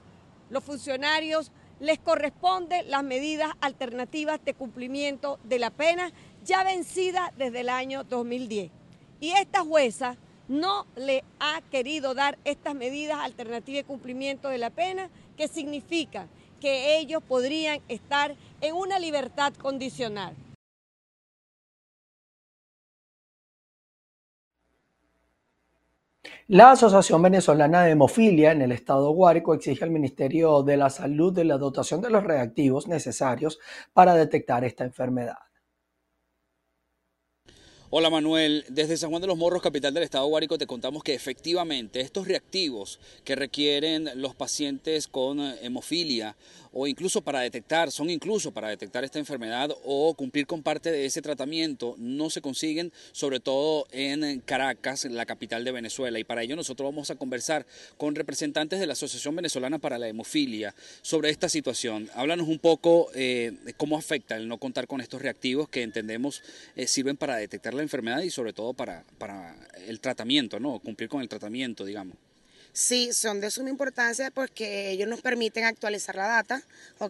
los 0.51 0.63
funcionarios 0.63 1.51
les 1.81 1.99
corresponden 1.99 2.91
las 2.91 3.03
medidas 3.03 3.53
alternativas 3.63 4.39
de 4.45 4.53
cumplimiento 4.53 5.39
de 5.45 5.59
la 5.59 5.71
pena 5.71 6.13
ya 6.45 6.63
vencida 6.63 7.33
desde 7.39 7.61
el 7.61 7.71
año 7.71 8.05
2010. 8.05 8.71
Y 9.19 9.31
esta 9.31 9.61
jueza 9.61 10.19
no 10.47 10.87
le 10.95 11.25
ha 11.41 11.63
querido 11.71 12.13
dar 12.13 12.39
estas 12.45 12.75
medidas 12.75 13.21
alternativas 13.21 13.85
de 13.85 13.89
cumplimiento 13.89 14.51
de 14.51 14.59
la 14.59 14.69
pena, 14.69 15.09
que 15.39 15.49
significa 15.49 16.27
que 16.61 16.99
ellos 16.99 17.23
podrían 17.27 17.81
estar 17.89 18.37
en 18.61 18.75
una 18.75 18.99
libertad 18.99 19.55
condicional. 19.55 20.35
La 26.51 26.71
Asociación 26.71 27.21
Venezolana 27.21 27.83
de 27.83 27.91
Hemofilia 27.91 28.53
en 28.53 28.63
el 28.63 28.73
estado 28.73 29.11
Guárico 29.11 29.53
exige 29.53 29.85
al 29.85 29.91
Ministerio 29.91 30.63
de 30.63 30.79
la 30.79 30.89
Salud 30.89 31.31
de 31.31 31.45
la 31.45 31.59
dotación 31.59 32.01
de 32.01 32.09
los 32.09 32.25
reactivos 32.25 32.89
necesarios 32.89 33.59
para 33.93 34.15
detectar 34.15 34.65
esta 34.65 34.85
enfermedad. 34.85 35.48
Hola 37.91 38.11
Manuel, 38.11 38.67
desde 38.69 38.99
San 38.99 39.09
Juan 39.09 39.23
de 39.23 39.29
los 39.29 39.39
Morros, 39.39 39.63
capital 39.63 39.95
del 39.95 40.03
estado 40.03 40.27
Guárico, 40.27 40.59
te 40.59 40.67
contamos 40.67 41.03
que 41.03 41.15
efectivamente 41.15 42.03
estos 42.03 42.29
reactivos 42.29 43.01
que 43.25 43.35
requieren 43.35 44.11
los 44.17 44.35
pacientes 44.35 45.09
con 45.09 45.41
eh, 45.41 45.57
hemofilia 45.63 46.37
o 46.73 46.87
incluso 46.87 47.23
para 47.23 47.41
detectar, 47.41 47.91
son 47.91 48.11
incluso 48.11 48.53
para 48.53 48.69
detectar 48.69 49.05
esta 49.05 49.19
enfermedad 49.19 49.71
o 49.85 50.13
cumplir 50.13 50.47
con 50.47 50.63
parte 50.63 50.93
de 50.93 51.07
ese 51.07 51.23
tratamiento, 51.23 51.95
no 51.97 52.29
se 52.29 52.43
consiguen, 52.43 52.93
sobre 53.13 53.41
todo 53.41 53.87
en 53.91 54.41
Caracas, 54.41 55.07
la 55.07 55.25
capital 55.25 55.65
de 55.65 55.73
Venezuela. 55.73 56.19
Y 56.19 56.25
para 56.25 56.43
ello 56.43 56.57
nosotros 56.57 56.93
vamos 56.93 57.11
a 57.11 57.17
conversar 57.17 57.67
con 57.97 58.15
representantes 58.15 58.81
de 58.81 58.87
la 58.87 58.93
Asociación 58.93 59.35
Venezolana 59.35 59.79
para 59.79 59.99
la 59.99 60.09
Hemofilia 60.09 60.75
sobre 61.01 61.31
esta 61.31 61.49
situación. 61.49 62.11
Háblanos 62.15 62.49
un 62.49 62.59
poco 62.59 63.09
eh, 63.15 63.53
de 63.65 63.73
cómo 63.73 63.97
afecta 63.97 64.37
el 64.37 64.47
no 64.47 64.59
contar 64.59 64.87
con 64.87 65.01
estos 65.01 65.23
reactivos 65.23 65.71
que 65.71 65.83
entendemos 65.83 66.43
eh, 66.77 66.87
sirven 66.87 67.17
para 67.17 67.37
detectar 67.37 67.75
la 67.79 67.83
enfermedad 67.83 68.21
y 68.21 68.31
sobre 68.31 68.53
todo 68.53 68.75
para, 68.75 69.05
para 69.19 69.57
el 69.87 70.01
tratamiento, 70.01 70.61
¿no? 70.61 70.79
Cumplir 70.81 71.09
con 71.09 71.23
el 71.23 71.29
tratamiento, 71.29 71.85
digamos. 71.85 72.17
Sí, 72.73 73.13
son 73.13 73.41
de 73.41 73.51
suma 73.51 73.71
importancia 73.71 74.31
porque 74.31 74.91
ellos 74.91 75.09
nos 75.09 75.21
permiten 75.21 75.65
actualizar 75.65 76.15
la 76.15 76.29
data, 76.29 76.63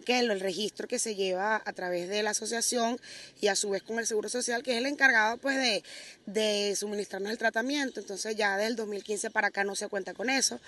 el 0.07 0.39
registro 0.39 0.87
que 0.87 0.97
se 0.97 1.13
lleva 1.13 1.61
a 1.63 1.73
través 1.73 2.09
de 2.09 2.23
la 2.23 2.31
asociación 2.31 2.99
y 3.39 3.47
a 3.47 3.55
su 3.55 3.69
vez 3.69 3.83
con 3.83 3.99
el 3.99 4.07
Seguro 4.07 4.29
Social, 4.29 4.63
que 4.63 4.71
es 4.71 4.77
el 4.77 4.87
encargado 4.87 5.37
pues 5.37 5.57
de, 5.57 5.83
de 6.25 6.75
suministrarnos 6.75 7.31
el 7.31 7.37
tratamiento. 7.37 7.99
Entonces 7.99 8.35
ya 8.35 8.57
desde 8.57 8.69
el 8.69 8.75
2015 8.77 9.29
para 9.29 9.49
acá 9.49 9.63
no 9.63 9.75
se 9.75 9.87
cuenta 9.89 10.13
con 10.13 10.29
eso. 10.29 10.59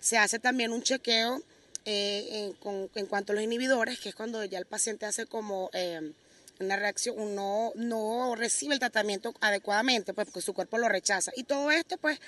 Se 0.00 0.18
hace 0.18 0.38
también 0.40 0.72
un 0.72 0.82
chequeo 0.82 1.40
eh, 1.84 2.52
en, 2.64 2.90
en, 2.94 3.06
cuanto 3.06 3.32
a 3.32 3.36
los 3.36 3.44
inhibidores, 3.44 4.00
que 4.00 4.08
es 4.08 4.14
cuando 4.14 4.44
ya 4.44 4.58
el 4.58 4.66
paciente 4.66 5.06
hace 5.06 5.26
como... 5.26 5.70
Eh, 5.72 6.12
una 6.60 6.76
reacción, 6.76 7.34
no, 7.34 7.72
no 7.74 8.34
recibe 8.34 8.74
el 8.74 8.80
tratamiento 8.80 9.34
adecuadamente, 9.40 10.14
pues 10.14 10.26
porque 10.26 10.40
su 10.40 10.54
cuerpo 10.54 10.78
lo 10.78 10.88
rechaza. 10.88 11.32
Y 11.36 11.44
todo 11.44 11.70
esto, 11.70 11.96
pues, 11.98 12.20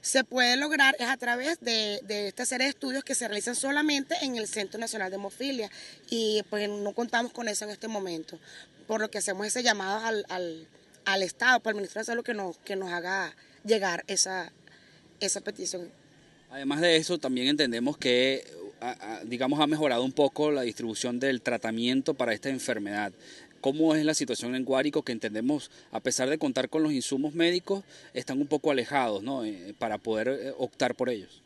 se 0.00 0.24
puede 0.24 0.56
lograr 0.56 0.96
es 0.98 1.08
a 1.08 1.16
través 1.16 1.60
de, 1.60 2.00
de 2.04 2.28
esta 2.28 2.44
serie 2.44 2.66
de 2.66 2.70
estudios 2.70 3.04
que 3.04 3.14
se 3.14 3.28
realizan 3.28 3.54
solamente 3.54 4.16
en 4.22 4.36
el 4.36 4.48
Centro 4.48 4.80
Nacional 4.80 5.10
de 5.10 5.16
Hemofilia. 5.16 5.70
Y 6.10 6.42
pues 6.50 6.68
no 6.68 6.92
contamos 6.92 7.32
con 7.32 7.48
eso 7.48 7.64
en 7.64 7.70
este 7.70 7.88
momento. 7.88 8.38
Por 8.86 9.00
lo 9.00 9.10
que 9.10 9.18
hacemos 9.18 9.46
ese 9.46 9.62
llamado 9.62 10.04
al, 10.04 10.26
al, 10.28 10.68
al 11.04 11.22
Estado, 11.22 11.60
por 11.60 11.70
el 11.70 11.76
Ministerio 11.76 12.02
de 12.02 12.06
Salud, 12.06 12.24
que 12.24 12.34
nos, 12.34 12.58
que 12.58 12.76
nos 12.76 12.92
haga 12.92 13.34
llegar 13.64 14.04
esa, 14.06 14.52
esa 15.20 15.40
petición. 15.40 15.90
Además 16.50 16.80
de 16.80 16.96
eso, 16.96 17.18
también 17.18 17.48
entendemos 17.48 17.98
que 17.98 18.44
digamos, 19.24 19.60
ha 19.60 19.66
mejorado 19.66 20.04
un 20.04 20.12
poco 20.12 20.50
la 20.50 20.62
distribución 20.62 21.18
del 21.18 21.40
tratamiento 21.40 22.14
para 22.14 22.34
esta 22.34 22.50
enfermedad 22.50 23.12
cómo 23.66 23.96
es 23.96 24.04
la 24.04 24.14
situación 24.14 24.54
en 24.54 24.64
Guárico, 24.64 25.02
que 25.02 25.10
entendemos, 25.10 25.72
a 25.90 25.98
pesar 25.98 26.30
de 26.30 26.38
contar 26.38 26.68
con 26.68 26.84
los 26.84 26.92
insumos 26.92 27.34
médicos, 27.34 27.82
están 28.14 28.40
un 28.40 28.46
poco 28.46 28.70
alejados 28.70 29.24
¿no? 29.24 29.44
Eh, 29.44 29.74
para 29.76 29.98
poder 29.98 30.28
eh, 30.28 30.54
optar 30.56 30.94
por 30.94 31.10
ellos. 31.10 31.42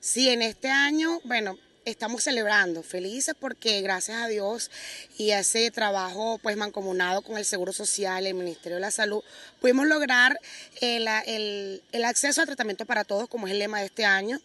Sí, 0.00 0.30
en 0.30 0.40
este 0.40 0.70
año, 0.70 1.20
bueno, 1.24 1.58
estamos 1.84 2.24
celebrando, 2.24 2.82
felices 2.82 3.34
porque 3.38 3.82
gracias 3.82 4.16
a 4.22 4.28
Dios 4.28 4.70
y 5.18 5.32
a 5.32 5.40
ese 5.40 5.70
trabajo 5.70 6.40
pues 6.42 6.56
mancomunado 6.56 7.20
con 7.20 7.36
el 7.36 7.44
Seguro 7.44 7.74
Social 7.74 8.26
el 8.26 8.32
Ministerio 8.32 8.76
de 8.76 8.80
la 8.80 8.90
Salud, 8.90 9.22
pudimos 9.60 9.86
lograr 9.86 10.40
el, 10.80 11.06
el, 11.26 11.82
el 11.92 12.04
acceso 12.06 12.40
al 12.40 12.46
tratamiento 12.46 12.86
para 12.86 13.04
todos, 13.04 13.28
como 13.28 13.46
es 13.46 13.52
el 13.52 13.58
lema 13.58 13.80
de 13.80 13.86
este 13.86 14.06
año 14.06 14.40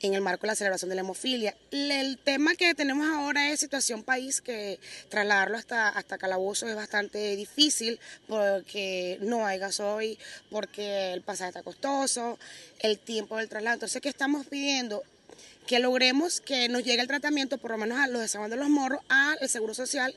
en 0.00 0.14
el 0.14 0.20
marco 0.20 0.42
de 0.42 0.48
la 0.48 0.54
celebración 0.54 0.88
de 0.88 0.94
la 0.94 1.02
hemofilia. 1.02 1.54
El 1.70 2.18
tema 2.18 2.54
que 2.54 2.74
tenemos 2.74 3.06
ahora 3.06 3.50
es 3.50 3.60
situación 3.60 4.02
país, 4.02 4.40
que 4.40 4.80
trasladarlo 5.08 5.56
hasta, 5.56 5.88
hasta 5.88 6.18
Calabozo 6.18 6.68
es 6.68 6.74
bastante 6.74 7.36
difícil 7.36 8.00
porque 8.26 9.18
no 9.20 9.46
hay 9.46 9.58
gasoil, 9.58 10.18
porque 10.50 11.12
el 11.12 11.22
pasaje 11.22 11.50
está 11.50 11.62
costoso, 11.62 12.38
el 12.80 12.98
tiempo 12.98 13.36
del 13.36 13.48
traslado. 13.48 13.74
Entonces, 13.74 14.00
¿qué 14.00 14.08
estamos 14.08 14.46
pidiendo? 14.46 15.02
Que 15.66 15.78
logremos 15.78 16.40
que 16.40 16.68
nos 16.68 16.82
llegue 16.82 17.02
el 17.02 17.08
tratamiento, 17.08 17.58
por 17.58 17.72
lo 17.72 17.78
menos 17.78 17.98
a 17.98 18.06
los 18.08 18.22
de 18.22 18.28
San 18.28 18.48
de 18.50 18.56
los 18.56 18.68
Morros, 18.70 19.02
al 19.08 19.48
Seguro 19.48 19.74
Social 19.74 20.14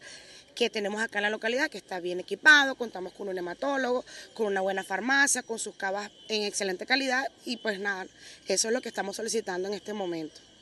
que 0.54 0.70
tenemos 0.70 1.02
acá 1.02 1.20
en 1.20 1.24
la 1.24 1.30
localidad, 1.30 1.70
que 1.70 1.78
está 1.78 2.00
bien 2.00 2.20
equipado, 2.20 2.76
contamos 2.76 3.14
con 3.14 3.28
un 3.28 3.38
hematólogo, 3.38 4.06
con 4.34 4.48
una 4.48 4.62
buena 4.62 4.84
farmacia, 4.84 5.44
con 5.44 5.60
sus 5.60 5.76
cavas 5.76 6.12
en 6.30 6.44
excelente 6.44 6.86
calidad 6.86 7.26
y 7.46 7.58
pues 7.58 7.80
nada, 7.80 8.06
eso 8.48 8.68
es 8.68 8.74
lo 8.74 8.82
que 8.82 8.90
estamos 8.90 9.16
solicitando 9.16 9.68
en 9.68 9.74
este 9.74 9.94
momento. 9.94 10.53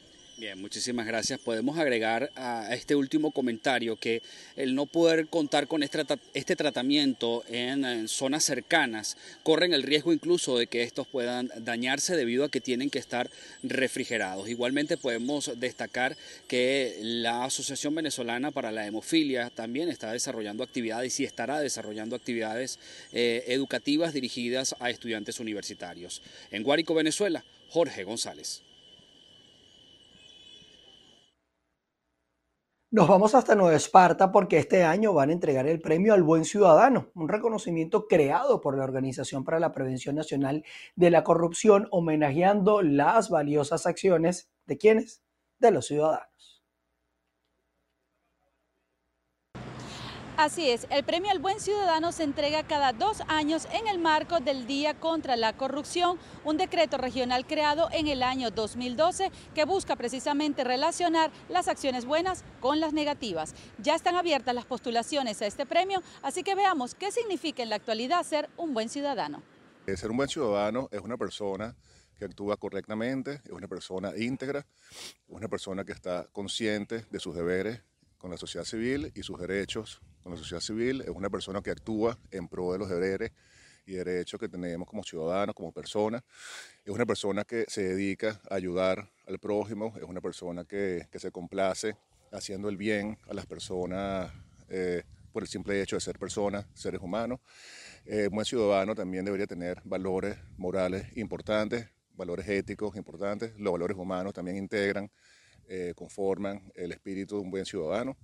Bien, 0.42 0.60
muchísimas 0.60 1.06
gracias. 1.06 1.40
Podemos 1.40 1.78
agregar 1.78 2.32
a 2.36 2.74
este 2.74 2.96
último 2.96 3.30
comentario 3.30 3.96
que 3.96 4.24
el 4.56 4.74
no 4.74 4.88
poder 4.88 5.28
contar 5.28 5.68
con 5.68 5.84
este, 5.84 6.04
este 6.34 6.56
tratamiento 6.56 7.44
en, 7.48 8.08
zonas 8.08 8.44
cercanas 8.44 9.18
corren 9.44 9.72
el 9.72 9.84
riesgo 9.84 10.12
incluso 10.12 10.58
de 10.58 10.66
que 10.66 10.82
estos 10.82 11.06
puedan 11.06 11.52
dañarse 11.58 12.16
debido 12.16 12.44
a 12.44 12.50
que 12.50 12.60
tienen 12.60 12.90
que 12.90 12.98
estar 12.98 13.30
refrigerados. 13.62 14.50
Igualmente 14.50 14.98
podemos 14.98 15.52
destacar 15.60 16.18
que 16.48 16.98
la 17.04 17.46
Asociación 17.46 17.94
Venezolana 17.94 18.50
para 18.50 18.72
la 18.72 18.88
Hemofilia 18.88 19.52
también 19.52 19.90
está 19.90 20.12
desarrollando 20.12 20.64
actividades 20.64 21.20
y 21.20 21.24
estará 21.24 21.60
desarrollando 21.60 22.16
actividades 22.16 22.80
eh, 23.14 23.44
educativas 23.46 24.12
dirigidas 24.12 24.76
a 24.80 24.90
estudiantes 24.90 25.40
universitarios. 25.40 26.24
En 26.50 26.64
Guárico, 26.64 26.96
Venezuela, 26.96 27.44
Jorge 27.70 28.04
González. 28.06 28.64
Nos 32.94 33.08
vamos 33.08 33.36
hasta 33.36 33.56
Nueva 33.56 33.78
Esparta 33.78 34.34
porque 34.34 34.58
este 34.58 34.84
año 34.84 35.14
van 35.14 35.30
a 35.30 35.32
entregar 35.32 35.66
el 35.66 35.80
premio 35.80 36.14
al 36.14 36.24
Buen 36.24 36.44
Ciudadano, 36.44 37.10
un 37.16 37.30
reconocimiento 37.30 38.06
creado 38.06 38.60
por 38.60 38.78
la 38.78 38.84
Organización 38.84 39.46
para 39.46 39.62
la 39.62 39.72
Prevención 39.72 40.14
Nacional 40.18 40.66
de 40.98 41.10
la 41.10 41.24
Corrupción, 41.24 41.88
homenajeando 41.92 42.82
las 42.82 43.30
valiosas 43.30 43.86
acciones 43.86 44.52
de 44.66 44.78
quienes, 44.78 45.24
de 45.60 45.72
los 45.72 45.88
ciudadanos. 45.88 46.51
Así 50.42 50.72
es, 50.72 50.88
el 50.90 51.04
premio 51.04 51.30
al 51.30 51.38
buen 51.38 51.60
ciudadano 51.60 52.12
se 52.12 52.24
entrega 52.24 52.66
cada 52.66 52.94
dos 52.94 53.22
años 53.28 53.68
en 53.74 53.88
el 53.88 54.00
marco 54.00 54.40
del 54.40 54.66
Día 54.66 55.00
contra 55.00 55.36
la 55.36 55.56
Corrupción, 55.56 56.18
un 56.44 56.58
decreto 56.58 56.98
regional 56.98 57.46
creado 57.46 57.90
en 57.92 58.08
el 58.08 58.24
año 58.24 58.50
2012 58.50 59.32
que 59.54 59.66
busca 59.66 59.96
precisamente 59.96 60.64
relacionar 60.64 61.30
las 61.48 61.68
acciones 61.68 62.06
buenas 62.06 62.44
con 62.60 62.80
las 62.80 62.92
negativas. 62.92 63.54
Ya 63.78 63.94
están 63.94 64.16
abiertas 64.16 64.56
las 64.56 64.66
postulaciones 64.66 65.44
a 65.44 65.46
este 65.46 65.68
premio, 65.68 66.02
así 66.24 66.42
que 66.42 66.56
veamos 66.56 66.96
qué 66.96 67.12
significa 67.12 67.62
en 67.62 67.70
la 67.70 67.76
actualidad 67.76 68.24
ser 68.24 68.50
un 68.58 68.74
buen 68.74 68.90
ciudadano. 68.90 69.44
Eh, 69.86 69.96
ser 69.96 70.10
un 70.10 70.18
buen 70.18 70.30
ciudadano 70.30 70.90
es 70.92 71.02
una 71.02 71.18
persona 71.18 71.76
que 72.18 72.26
actúa 72.26 72.58
correctamente, 72.58 73.42
es 73.46 73.52
una 73.52 73.68
persona 73.68 74.18
íntegra, 74.18 74.66
una 75.28 75.48
persona 75.48 75.86
que 75.86 75.92
está 75.92 76.28
consciente 76.32 77.06
de 77.12 77.20
sus 77.20 77.36
deberes 77.36 77.84
con 78.18 78.32
la 78.32 78.38
sociedad 78.38 78.66
civil 78.66 79.12
y 79.14 79.22
sus 79.22 79.40
derechos 79.40 80.02
con 80.22 80.32
la 80.32 80.38
sociedad 80.38 80.62
civil, 80.62 81.02
es 81.02 81.10
una 81.10 81.30
persona 81.30 81.62
que 81.62 81.72
actúa 81.72 82.18
en 82.32 82.48
pro 82.48 82.72
de 82.72 82.80
los 82.80 82.90
deberes 82.90 83.32
y 83.86 83.94
derechos 83.94 84.40
que 84.40 84.48
tenemos 84.48 84.88
como 84.88 85.04
ciudadanos, 85.04 85.56
como 85.56 85.72
personas. 85.72 86.24
Es 86.86 86.94
una 86.94 87.06
persona 87.06 87.44
que 87.44 87.66
se 87.68 87.84
dedica 87.84 88.42
a 88.50 88.56
ayudar 88.56 89.10
al 89.28 89.40
prójimo, 89.40 89.94
es 89.98 90.04
una 90.04 90.22
persona 90.22 90.66
que, 90.66 91.08
se 91.14 91.32
complace 91.32 91.96
haciendo 92.32 92.70
el 92.70 92.78
bien 92.78 93.18
a 93.28 93.34
las 93.34 93.46
personas 93.46 94.32
eh, 94.70 95.04
por 95.32 95.44
el 95.44 95.50
simple 95.50 95.82
hecho 95.82 95.96
de 95.96 96.02
ser 96.02 96.20
personas, 96.20 96.66
seres 96.74 97.02
humanos. 97.02 97.40
Eh, 98.06 98.28
un 98.28 98.36
buen 98.36 98.46
ciudadano 98.46 98.96
también 98.96 99.26
debería 99.26 99.48
tener 99.48 99.82
valores 99.84 100.38
morales 100.58 101.06
importantes, 101.18 101.90
valores 102.14 102.48
éticos 102.48 102.96
importantes. 102.96 103.54
Los 103.58 103.72
valores 103.72 103.98
humanos 103.98 104.34
también 104.34 104.58
integran, 104.58 105.10
eh, 105.68 105.94
conforman 105.96 106.72
el 106.76 106.92
espíritu 106.92 107.36
de 107.38 107.42
un 107.42 107.52
buen 107.52 107.66
ciudadano. 107.66 108.18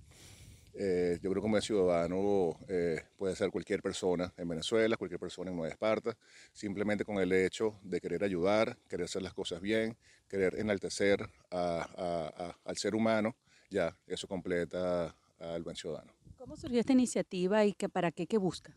Eh, 0.80 1.18
yo 1.20 1.30
creo 1.30 1.42
que 1.42 1.48
como 1.48 1.60
ciudadano 1.60 2.56
eh, 2.68 3.02
puede 3.16 3.34
ser 3.34 3.50
cualquier 3.50 3.82
persona 3.82 4.32
en 4.36 4.48
Venezuela, 4.48 4.96
cualquier 4.96 5.18
persona 5.18 5.50
en 5.50 5.56
Nueva 5.56 5.72
Esparta, 5.72 6.16
simplemente 6.52 7.04
con 7.04 7.18
el 7.18 7.32
hecho 7.32 7.80
de 7.82 8.00
querer 8.00 8.22
ayudar, 8.22 8.78
querer 8.88 9.06
hacer 9.06 9.22
las 9.22 9.34
cosas 9.34 9.60
bien, 9.60 9.96
querer 10.28 10.54
enaltecer 10.54 11.28
al 11.50 12.76
ser 12.76 12.94
humano, 12.94 13.34
ya 13.70 13.98
eso 14.06 14.28
completa 14.28 15.16
al 15.40 15.64
buen 15.64 15.74
ciudadano. 15.74 16.12
¿Cómo 16.36 16.56
surgió 16.56 16.78
esta 16.78 16.92
iniciativa 16.92 17.64
y 17.64 17.72
que, 17.72 17.88
para 17.88 18.12
qué, 18.12 18.28
qué 18.28 18.38
busca? 18.38 18.72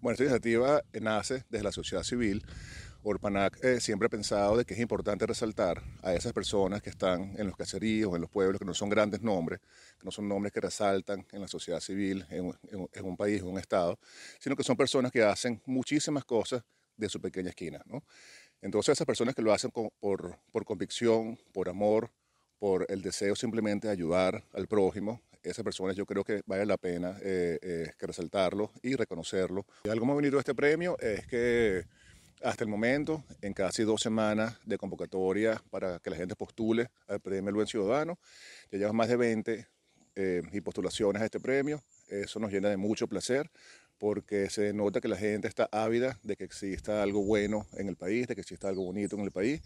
Bueno, 0.00 0.14
esta 0.14 0.24
iniciativa 0.24 0.82
nace 0.98 1.44
desde 1.50 1.64
la 1.64 1.72
sociedad 1.72 2.04
civil 2.04 2.42
Orpanac 3.08 3.64
eh, 3.64 3.80
siempre 3.80 4.06
ha 4.06 4.08
pensado 4.08 4.56
de 4.56 4.64
que 4.64 4.74
es 4.74 4.80
importante 4.80 5.26
resaltar 5.26 5.82
a 6.02 6.14
esas 6.14 6.32
personas 6.32 6.82
que 6.82 6.90
están 6.90 7.34
en 7.38 7.46
los 7.46 7.56
caseríos, 7.56 8.14
en 8.14 8.20
los 8.20 8.30
pueblos, 8.30 8.58
que 8.58 8.64
no 8.64 8.74
son 8.74 8.88
grandes 8.88 9.22
nombres, 9.22 9.60
que 9.98 10.04
no 10.04 10.10
son 10.10 10.28
nombres 10.28 10.52
que 10.52 10.60
resaltan 10.60 11.26
en 11.32 11.40
la 11.40 11.48
sociedad 11.48 11.80
civil, 11.80 12.26
en, 12.30 12.44
un 13.04 13.16
país, 13.16 13.40
en 13.40 13.48
un 13.48 13.58
estado, 13.58 13.98
sino 14.38 14.56
que 14.56 14.62
son 14.62 14.76
personas 14.76 15.10
que 15.10 15.22
hacen 15.22 15.60
muchísimas 15.64 16.24
cosas 16.24 16.62
de 16.96 17.08
su 17.08 17.20
pequeña 17.20 17.50
esquina. 17.50 17.82
Entonces 18.60 18.92
esas 18.92 19.06
personas 19.06 19.34
que 19.34 19.42
lo 19.42 19.52
hacen 19.52 19.70
por, 19.70 20.38
por 20.50 20.64
convicción, 20.64 21.38
por 21.52 21.68
amor, 21.68 22.10
por 22.58 22.84
el 22.88 23.02
deseo 23.02 23.36
simplemente 23.36 23.86
de 23.86 23.92
ayudar 23.92 24.44
al 24.52 24.66
prójimo, 24.66 25.22
esas 25.42 25.64
personas 25.64 25.96
yo 25.96 26.04
creo 26.06 26.24
que 26.24 26.42
vale 26.46 26.66
la 26.66 26.76
pena 26.76 27.16
eh, 27.22 27.58
eh, 27.62 27.92
que 27.98 28.06
resaltarlo 28.06 28.70
y 28.82 28.94
reconocerlo. 28.96 29.66
Y 29.84 29.88
algo 29.88 30.04
muy 30.04 30.14
bonito 30.14 30.36
de 30.36 30.40
este 30.40 30.54
premio 30.54 30.98
es 30.98 31.26
que 31.26 31.86
hasta 32.42 32.64
el 32.64 32.70
momento, 32.70 33.24
en 33.42 33.52
casi 33.52 33.82
dos 33.82 34.00
semanas 34.00 34.58
de 34.64 34.78
convocatoria 34.78 35.62
para 35.70 35.98
que 35.98 36.10
la 36.10 36.16
gente 36.16 36.36
postule 36.36 36.90
al 37.06 37.20
Premio 37.20 37.48
El 37.48 37.54
Buen 37.54 37.66
Ciudadano, 37.66 38.18
ya 38.70 38.78
llevamos 38.78 38.96
más 38.96 39.08
de 39.08 39.16
20 39.16 39.66
eh, 40.16 40.60
postulaciones 40.64 41.22
a 41.22 41.24
este 41.24 41.40
premio. 41.40 41.82
Eso 42.08 42.40
nos 42.40 42.50
llena 42.50 42.68
de 42.68 42.76
mucho 42.76 43.06
placer 43.06 43.50
porque 43.98 44.48
se 44.50 44.72
nota 44.72 45.00
que 45.00 45.08
la 45.08 45.16
gente 45.16 45.48
está 45.48 45.68
ávida 45.72 46.18
de 46.22 46.36
que 46.36 46.44
exista 46.44 47.02
algo 47.02 47.24
bueno 47.24 47.66
en 47.76 47.88
el 47.88 47.96
país, 47.96 48.28
de 48.28 48.34
que 48.34 48.40
exista 48.40 48.68
algo 48.68 48.84
bonito 48.84 49.16
en 49.16 49.22
el 49.22 49.30
país. 49.30 49.60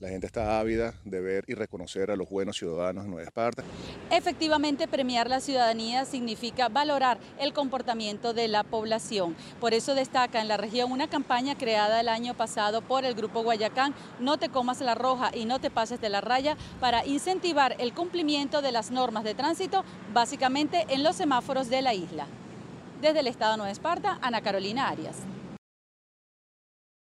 La 0.00 0.08
gente 0.08 0.26
está 0.26 0.58
ávida 0.58 0.94
de 1.04 1.20
ver 1.20 1.44
y 1.46 1.54
reconocer 1.54 2.10
a 2.10 2.16
los 2.16 2.28
buenos 2.28 2.56
ciudadanos 2.56 3.04
de 3.04 3.10
Nueva 3.10 3.24
Esparta. 3.24 3.62
Efectivamente, 4.10 4.88
premiar 4.88 5.28
la 5.28 5.40
ciudadanía 5.40 6.04
significa 6.04 6.68
valorar 6.68 7.18
el 7.38 7.52
comportamiento 7.52 8.34
de 8.34 8.48
la 8.48 8.64
población. 8.64 9.36
Por 9.60 9.74
eso 9.74 9.94
destaca 9.94 10.40
en 10.40 10.48
la 10.48 10.56
región 10.56 10.90
una 10.90 11.08
campaña 11.08 11.56
creada 11.56 12.00
el 12.00 12.08
año 12.08 12.34
pasado 12.34 12.82
por 12.82 13.04
el 13.04 13.14
Grupo 13.14 13.42
Guayacán, 13.42 13.94
No 14.20 14.38
te 14.38 14.48
comas 14.48 14.80
la 14.80 14.94
roja 14.94 15.30
y 15.34 15.44
no 15.44 15.60
te 15.60 15.70
pases 15.70 16.00
de 16.00 16.08
la 16.08 16.20
raya, 16.20 16.56
para 16.80 17.06
incentivar 17.06 17.76
el 17.78 17.92
cumplimiento 17.92 18.62
de 18.62 18.72
las 18.72 18.90
normas 18.90 19.24
de 19.24 19.34
tránsito, 19.34 19.84
básicamente 20.12 20.86
en 20.88 21.02
los 21.02 21.16
semáforos 21.16 21.68
de 21.68 21.82
la 21.82 21.94
isla. 21.94 22.26
Desde 23.04 23.20
el 23.20 23.26
Estado 23.26 23.50
de 23.50 23.56
Nueva 23.58 23.70
Esparta, 23.70 24.18
Ana 24.22 24.40
Carolina 24.40 24.88
Arias. 24.88 25.26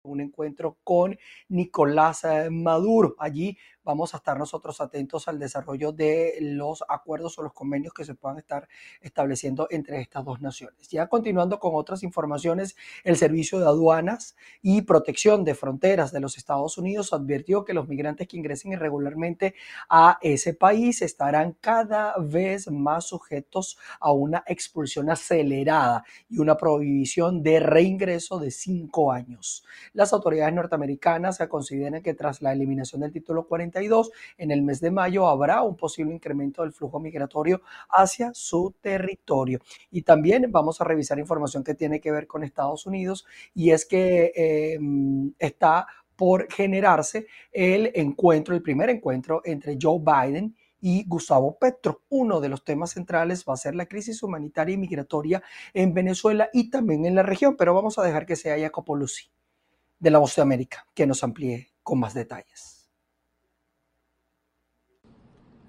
Un 0.06 0.22
encuentro 0.22 0.77
con 0.82 1.20
Nicolás 1.50 2.24
eh, 2.24 2.50
Maduro. 2.50 3.18
Allí 3.20 3.58
vamos 3.83 4.13
a 4.13 4.17
estar 4.17 4.38
nosotros 4.38 4.81
atentos 4.81 5.27
al 5.27 5.39
desarrollo 5.39 5.91
de 5.91 6.38
los 6.41 6.83
acuerdos 6.88 7.38
o 7.38 7.43
los 7.43 7.53
convenios 7.53 7.93
que 7.93 8.05
se 8.05 8.15
puedan 8.15 8.38
estar 8.38 8.67
estableciendo 9.01 9.67
entre 9.69 10.01
estas 10.01 10.25
dos 10.25 10.41
naciones. 10.41 10.88
Ya 10.89 11.07
continuando 11.07 11.59
con 11.59 11.71
otras 11.75 12.03
informaciones, 12.03 12.75
el 13.03 13.17
Servicio 13.17 13.59
de 13.59 13.65
Aduanas 13.65 14.36
y 14.62 14.81
Protección 14.81 15.43
de 15.43 15.55
Fronteras 15.55 16.12
de 16.12 16.19
los 16.19 16.38
Estados 16.38 16.77
Unidos 16.77 17.13
advirtió 17.13 17.65
que 17.65 17.74
los 17.74 17.88
migrantes 17.88 18.27
que 18.27 18.38
ingresen 18.38 18.74
irregularmente 18.74 19.55
a 19.89 20.17
ese 20.21 20.53
país 20.53 21.01
estarán 21.01 21.55
cada 21.59 22.15
vez 22.17 22.69
más 22.69 23.05
sujetos 23.05 23.77
a 24.00 24.12
una 24.12 24.43
expulsión 24.48 25.09
acelerada 25.09 26.03
y 26.29 26.39
una 26.39 26.57
prohibición 26.57 27.43
de 27.43 27.59
reingreso 27.59 28.39
de 28.39 28.51
cinco 28.51 29.12
años. 29.12 29.63
Las 29.93 30.13
autoridades 30.13 30.53
norteamericanas 30.53 31.39
consideran 31.50 32.01
que 32.01 32.13
tras 32.13 32.41
la 32.41 32.51
eliminación 32.51 33.01
del 33.01 33.11
título 33.11 33.48
40 33.48 33.69
en 34.38 34.51
el 34.51 34.62
mes 34.62 34.82
de 34.82 34.92
mayo 34.92 35.27
habrá 35.27 35.62
un 35.64 35.75
posible 35.75 36.14
incremento 36.14 36.62
del 36.62 36.74
flujo 36.74 37.00
migratorio 37.00 37.62
hacia 37.90 38.32
su 38.34 38.74
territorio. 38.82 39.60
Y 39.92 40.01
también 40.01 40.51
vamos 40.51 40.82
a 40.82 40.84
revisar 40.84 41.20
información 41.20 41.64
que 41.64 41.75
tiene 41.75 42.00
que 42.00 42.12
ver 42.12 42.27
con 42.27 42.44
Estados 42.44 42.86
Unidos 42.86 43.25
y 43.53 43.72
es 43.72 43.86
que 43.86 44.32
em, 44.36 45.34
está 45.40 45.88
por 46.16 46.51
generarse 46.51 47.27
el 47.51 47.92
encuentro, 47.96 48.53
el 48.53 48.62
primer 48.62 48.90
encuentro 48.90 49.42
entre 49.46 49.77
Joe 49.82 50.00
Biden 50.00 50.55
y 50.82 51.05
Gustavo 51.08 51.58
Petro. 51.58 52.01
Uno 52.10 52.42
de 52.42 52.50
los 52.50 52.64
temas 52.64 52.92
centrales 52.92 53.46
va 53.48 53.53
a 53.53 53.58
ser 53.58 53.75
la 53.75 53.86
crisis 53.86 54.22
humanitaria 54.24 54.75
y 54.75 54.77
migratoria 54.77 55.42
en 55.74 55.94
Venezuela 55.94 56.50
y 56.51 56.70
también 56.70 57.05
en 57.05 57.16
la 57.16 57.24
región, 57.24 57.55
pero 57.58 57.74
vamos 57.74 57.98
a 57.98 58.03
dejar 58.03 58.25
que 58.25 58.36
sea 58.36 58.60
Jacopo 58.60 58.96
Lucy 58.96 59.29
de 60.00 60.12
La 60.12 60.20
Voz 60.20 60.36
de 60.36 60.42
América 60.42 60.86
que 60.94 61.05
nos 61.05 61.24
amplíe 61.24 61.70
con 61.84 62.00
más 62.00 62.14
detalles. 62.14 62.78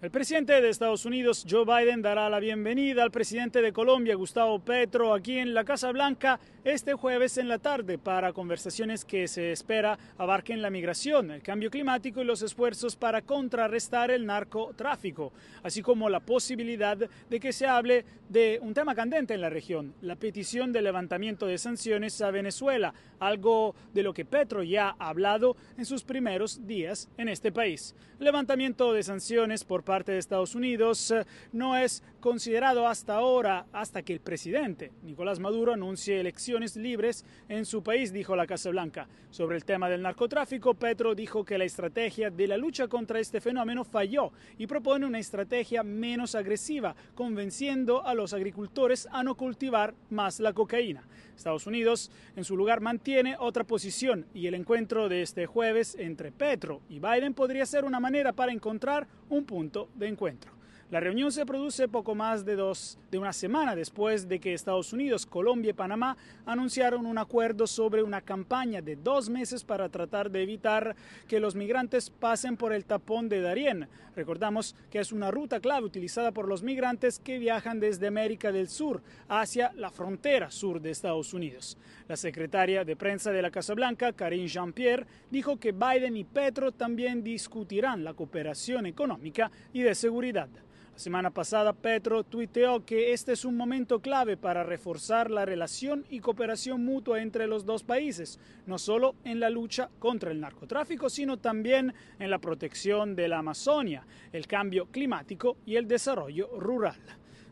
El 0.02 0.10
presidente 0.10 0.58
de 0.62 0.70
Estados 0.70 1.04
Unidos, 1.04 1.44
Joe 1.46 1.66
Biden, 1.66 2.00
dará 2.00 2.30
la 2.30 2.40
bienvenida 2.40 3.02
al 3.02 3.10
presidente 3.10 3.60
de 3.60 3.70
Colombia, 3.70 4.14
Gustavo 4.14 4.58
Petro, 4.58 5.12
aquí 5.12 5.36
en 5.36 5.52
la 5.52 5.64
Casa 5.64 5.92
Blanca 5.92 6.40
este 6.64 6.94
jueves 6.94 7.36
en 7.36 7.48
la 7.48 7.58
tarde 7.58 7.98
para 7.98 8.32
conversaciones 8.32 9.04
que 9.04 9.28
se 9.28 9.52
espera 9.52 9.98
abarquen 10.16 10.62
la 10.62 10.70
migración, 10.70 11.30
el 11.30 11.42
cambio 11.42 11.70
climático 11.70 12.22
y 12.22 12.24
los 12.24 12.40
esfuerzos 12.40 12.96
para 12.96 13.20
contrarrestar 13.20 14.10
el 14.10 14.24
narcotráfico, 14.24 15.34
así 15.62 15.82
como 15.82 16.08
la 16.08 16.20
posibilidad 16.20 16.96
de 16.96 17.40
que 17.40 17.52
se 17.52 17.66
hable 17.66 18.06
de 18.30 18.58
un 18.62 18.72
tema 18.72 18.94
candente 18.94 19.34
en 19.34 19.42
la 19.42 19.50
región, 19.50 19.92
la 20.00 20.16
petición 20.16 20.72
de 20.72 20.80
levantamiento 20.80 21.46
de 21.46 21.58
sanciones 21.58 22.22
a 22.22 22.30
Venezuela, 22.30 22.94
algo 23.20 23.74
de 23.94 24.02
lo 24.02 24.12
que 24.12 24.24
Petro 24.24 24.62
ya 24.62 24.96
ha 24.98 25.08
hablado 25.08 25.56
en 25.78 25.86
sus 25.86 26.02
primeros 26.02 26.66
días 26.66 27.08
en 27.16 27.28
este 27.28 27.52
país. 27.52 27.94
levantamiento 28.18 28.92
de 28.92 29.02
sanciones 29.02 29.64
por 29.64 29.82
parte 29.82 30.12
de 30.12 30.18
Estados 30.18 30.54
Unidos 30.54 31.10
eh, 31.10 31.24
no 31.52 31.76
es 31.76 32.02
considerado 32.20 32.86
hasta 32.86 33.14
ahora, 33.14 33.66
hasta 33.72 34.02
que 34.02 34.12
el 34.12 34.20
presidente 34.20 34.92
Nicolás 35.02 35.40
Maduro 35.40 35.72
anuncie 35.72 36.20
elecciones 36.20 36.76
libres 36.76 37.24
en 37.48 37.64
su 37.64 37.82
país, 37.82 38.12
dijo 38.12 38.36
la 38.36 38.46
Casa 38.46 38.70
Blanca. 38.70 39.08
Sobre 39.30 39.56
el 39.56 39.64
tema 39.64 39.88
del 39.88 40.02
narcotráfico, 40.02 40.74
Petro 40.74 41.14
dijo 41.14 41.44
que 41.44 41.58
la 41.58 41.64
estrategia 41.64 42.30
de 42.30 42.46
la 42.46 42.56
lucha 42.56 42.88
contra 42.88 43.18
este 43.18 43.40
fenómeno 43.40 43.84
falló 43.84 44.32
y 44.58 44.66
propone 44.66 45.06
una 45.06 45.18
estrategia 45.18 45.82
menos 45.82 46.34
agresiva, 46.34 46.94
convenciendo 47.14 48.06
a 48.06 48.14
los 48.14 48.32
agricultores 48.32 49.08
a 49.10 49.22
no 49.22 49.34
cultivar 49.34 49.94
más 50.10 50.40
la 50.40 50.52
cocaína. 50.52 51.08
Estados 51.36 51.66
Unidos, 51.66 52.10
en 52.36 52.44
su 52.44 52.56
lugar, 52.56 52.80
mantiene 52.80 53.36
otra 53.38 53.64
posición 53.64 54.26
y 54.34 54.46
el 54.46 54.54
encuentro 54.54 55.08
de 55.08 55.22
este 55.22 55.46
jueves 55.46 55.96
entre 55.98 56.32
Petro 56.32 56.82
y 56.88 56.98
Biden 56.98 57.32
podría 57.32 57.64
ser 57.64 57.84
una 57.84 57.98
manera 57.98 58.32
para 58.32 58.52
encontrar 58.52 59.08
un 59.30 59.44
punto 59.44 59.88
de 59.94 60.08
encuentro. 60.08 60.59
La 60.90 60.98
reunión 60.98 61.30
se 61.30 61.46
produce 61.46 61.86
poco 61.86 62.16
más 62.16 62.44
de, 62.44 62.56
dos, 62.56 62.98
de 63.12 63.18
una 63.18 63.32
semana 63.32 63.76
después 63.76 64.26
de 64.26 64.40
que 64.40 64.54
Estados 64.54 64.92
Unidos, 64.92 65.24
Colombia 65.24 65.70
y 65.70 65.72
Panamá 65.72 66.16
anunciaron 66.44 67.06
un 67.06 67.16
acuerdo 67.16 67.68
sobre 67.68 68.02
una 68.02 68.20
campaña 68.22 68.82
de 68.82 68.96
dos 68.96 69.30
meses 69.30 69.62
para 69.62 69.88
tratar 69.88 70.32
de 70.32 70.42
evitar 70.42 70.96
que 71.28 71.38
los 71.38 71.54
migrantes 71.54 72.10
pasen 72.10 72.56
por 72.56 72.72
el 72.72 72.86
tapón 72.86 73.28
de 73.28 73.40
Darién. 73.40 73.86
Recordamos 74.16 74.74
que 74.90 74.98
es 74.98 75.12
una 75.12 75.30
ruta 75.30 75.60
clave 75.60 75.86
utilizada 75.86 76.32
por 76.32 76.48
los 76.48 76.64
migrantes 76.64 77.20
que 77.20 77.38
viajan 77.38 77.78
desde 77.78 78.08
América 78.08 78.50
del 78.50 78.68
Sur 78.68 79.00
hacia 79.28 79.72
la 79.76 79.92
frontera 79.92 80.50
sur 80.50 80.80
de 80.80 80.90
Estados 80.90 81.32
Unidos. 81.32 81.78
La 82.08 82.16
secretaria 82.16 82.84
de 82.84 82.96
prensa 82.96 83.30
de 83.30 83.42
la 83.42 83.52
Casa 83.52 83.74
Blanca, 83.74 84.12
Karine 84.12 84.48
Jean-Pierre, 84.48 85.06
dijo 85.30 85.56
que 85.56 85.70
Biden 85.70 86.16
y 86.16 86.24
Petro 86.24 86.72
también 86.72 87.22
discutirán 87.22 88.02
la 88.02 88.14
cooperación 88.14 88.86
económica 88.86 89.52
y 89.72 89.82
de 89.82 89.94
seguridad 89.94 90.48
semana 91.00 91.30
pasada, 91.30 91.72
Petro 91.72 92.22
tuiteó 92.22 92.84
que 92.84 93.12
este 93.12 93.32
es 93.32 93.44
un 93.44 93.56
momento 93.56 94.00
clave 94.00 94.36
para 94.36 94.62
reforzar 94.62 95.30
la 95.30 95.46
relación 95.46 96.04
y 96.10 96.20
cooperación 96.20 96.84
mutua 96.84 97.22
entre 97.22 97.46
los 97.46 97.64
dos 97.64 97.82
países, 97.82 98.38
no 98.66 98.78
solo 98.78 99.14
en 99.24 99.40
la 99.40 99.50
lucha 99.50 99.88
contra 99.98 100.30
el 100.30 100.40
narcotráfico, 100.40 101.08
sino 101.08 101.38
también 101.38 101.94
en 102.18 102.30
la 102.30 102.38
protección 102.38 103.16
de 103.16 103.28
la 103.28 103.38
Amazonia, 103.38 104.06
el 104.32 104.46
cambio 104.46 104.86
climático 104.86 105.56
y 105.64 105.76
el 105.76 105.88
desarrollo 105.88 106.50
rural. 106.58 107.00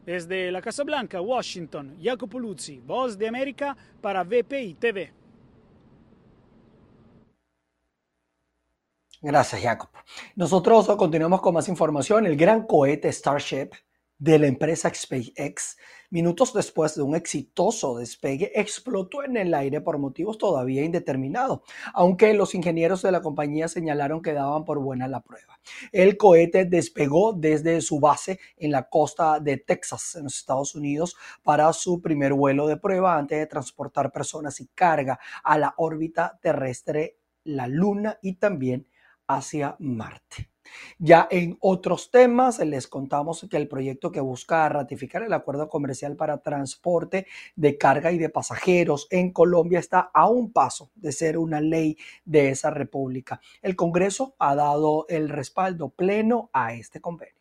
Desde 0.04 0.52
la 0.52 0.60
Casa 0.60 0.84
Blanca, 0.84 1.20
Washington, 1.20 1.96
Jacopo 2.00 2.38
Luzzi, 2.38 2.80
Voz 2.80 3.18
de 3.18 3.28
América 3.28 3.76
para 4.00 4.24
VPI 4.24 4.74
TV. 4.74 5.17
Gracias, 9.20 9.62
Jacob. 9.62 9.90
Nosotros 10.36 10.86
continuamos 10.96 11.40
con 11.40 11.54
más 11.54 11.68
información. 11.68 12.24
El 12.24 12.36
gran 12.36 12.66
cohete 12.66 13.12
Starship 13.12 13.70
de 14.16 14.38
la 14.38 14.46
empresa 14.46 14.92
SpaceX, 14.94 15.76
minutos 16.10 16.52
después 16.52 16.94
de 16.94 17.02
un 17.02 17.16
exitoso 17.16 17.98
despegue, 17.98 18.52
explotó 18.54 19.24
en 19.24 19.36
el 19.36 19.54
aire 19.54 19.80
por 19.80 19.98
motivos 19.98 20.38
todavía 20.38 20.84
indeterminados, 20.84 21.60
aunque 21.94 22.32
los 22.32 22.54
ingenieros 22.54 23.02
de 23.02 23.10
la 23.10 23.20
compañía 23.20 23.66
señalaron 23.66 24.22
que 24.22 24.32
daban 24.32 24.64
por 24.64 24.78
buena 24.80 25.08
la 25.08 25.20
prueba. 25.20 25.58
El 25.90 26.16
cohete 26.16 26.64
despegó 26.64 27.32
desde 27.32 27.80
su 27.80 27.98
base 27.98 28.38
en 28.56 28.70
la 28.70 28.88
costa 28.88 29.40
de 29.40 29.56
Texas, 29.56 30.14
en 30.14 30.24
los 30.24 30.36
Estados 30.36 30.76
Unidos, 30.76 31.16
para 31.42 31.72
su 31.72 32.00
primer 32.00 32.34
vuelo 32.34 32.68
de 32.68 32.76
prueba 32.76 33.16
antes 33.16 33.38
de 33.38 33.46
transportar 33.46 34.12
personas 34.12 34.60
y 34.60 34.68
carga 34.68 35.18
a 35.42 35.58
la 35.58 35.74
órbita 35.76 36.38
terrestre, 36.40 37.18
la 37.44 37.66
Luna 37.66 38.18
y 38.22 38.34
también 38.34 38.86
hacia 39.28 39.76
Marte. 39.78 40.50
Ya 40.98 41.26
en 41.30 41.56
otros 41.60 42.10
temas, 42.10 42.58
les 42.58 42.86
contamos 42.88 43.46
que 43.48 43.56
el 43.56 43.68
proyecto 43.68 44.12
que 44.12 44.20
busca 44.20 44.68
ratificar 44.68 45.22
el 45.22 45.32
acuerdo 45.32 45.68
comercial 45.68 46.16
para 46.16 46.42
transporte 46.42 47.26
de 47.56 47.78
carga 47.78 48.12
y 48.12 48.18
de 48.18 48.28
pasajeros 48.28 49.06
en 49.10 49.32
Colombia 49.32 49.78
está 49.78 50.10
a 50.12 50.28
un 50.28 50.52
paso 50.52 50.90
de 50.94 51.12
ser 51.12 51.38
una 51.38 51.60
ley 51.60 51.96
de 52.24 52.50
esa 52.50 52.70
república. 52.70 53.40
El 53.62 53.76
Congreso 53.76 54.34
ha 54.38 54.54
dado 54.54 55.06
el 55.08 55.28
respaldo 55.28 55.90
pleno 55.90 56.50
a 56.52 56.74
este 56.74 57.00
convenio. 57.00 57.37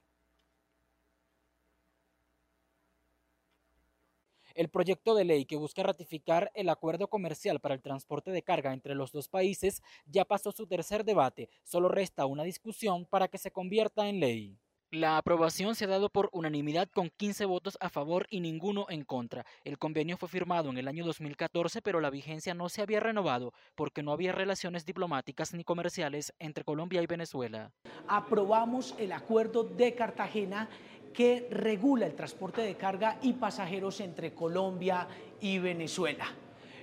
El 4.58 4.70
proyecto 4.70 5.13
de 5.13 5.24
ley 5.24 5.46
que 5.46 5.56
busca 5.56 5.84
ratificar 5.84 6.52
el 6.56 6.70
acuerdo 6.70 7.10
comercial 7.10 7.60
para 7.60 7.76
el 7.76 7.82
transporte 7.84 8.32
de 8.32 8.41
carga 8.41 8.74
entre 8.74 8.96
los 8.96 9.12
dos 9.12 9.28
países 9.28 9.84
ya 10.08 10.26
pasó 10.26 10.52
su 10.52 10.65
tercer 10.65 11.06
debate. 11.06 11.48
Solo 11.62 11.89
resta 11.89 12.26
una 12.26 12.41
discusión 12.41 13.06
para 13.06 13.28
que 13.28 13.38
se 13.38 13.52
convierta 13.52 14.10
en 14.10 14.20
ley. 14.20 14.58
La 14.89 15.17
aprobación 15.17 15.76
se 15.76 15.84
ha 15.84 15.89
dado 15.89 16.10
por 16.10 16.30
unanimidad 16.32 16.89
con 16.89 17.10
15 17.10 17.46
votos 17.46 17.78
a 17.82 17.89
favor 17.89 18.26
y 18.30 18.39
ninguno 18.39 18.88
en 18.89 19.04
contra. 19.04 19.46
El 19.65 19.78
convenio 19.78 20.15
fue 20.15 20.30
firmado 20.30 20.70
en 20.70 20.78
el 20.78 20.88
año 20.88 21.06
2014, 21.06 21.82
pero 21.82 22.00
la 22.00 22.10
vigencia 22.10 22.54
no 22.54 22.70
se 22.70 22.82
había 22.82 23.02
renovado 23.02 23.54
porque 23.76 24.02
no 24.02 24.13
había 24.13 24.32
relaciones 24.32 24.86
diplomáticas 24.86 25.54
ni 25.54 25.65
comerciales 25.65 26.34
entre 26.39 26.63
Colombia 26.63 27.02
y 27.04 27.06
Venezuela. 27.06 27.74
Aprobamos 28.08 28.96
el 28.98 29.12
acuerdo 29.12 29.65
de 29.65 29.93
Cartagena 29.93 30.70
que 31.17 31.47
regula 31.49 32.06
el 32.06 32.13
transporte 32.13 32.62
de 32.62 32.75
carga 32.75 33.17
y 33.23 33.34
pasajeros 33.34 34.01
entre 34.01 34.36
Colombia 34.36 35.08
y 35.41 35.58
Venezuela. 35.58 36.27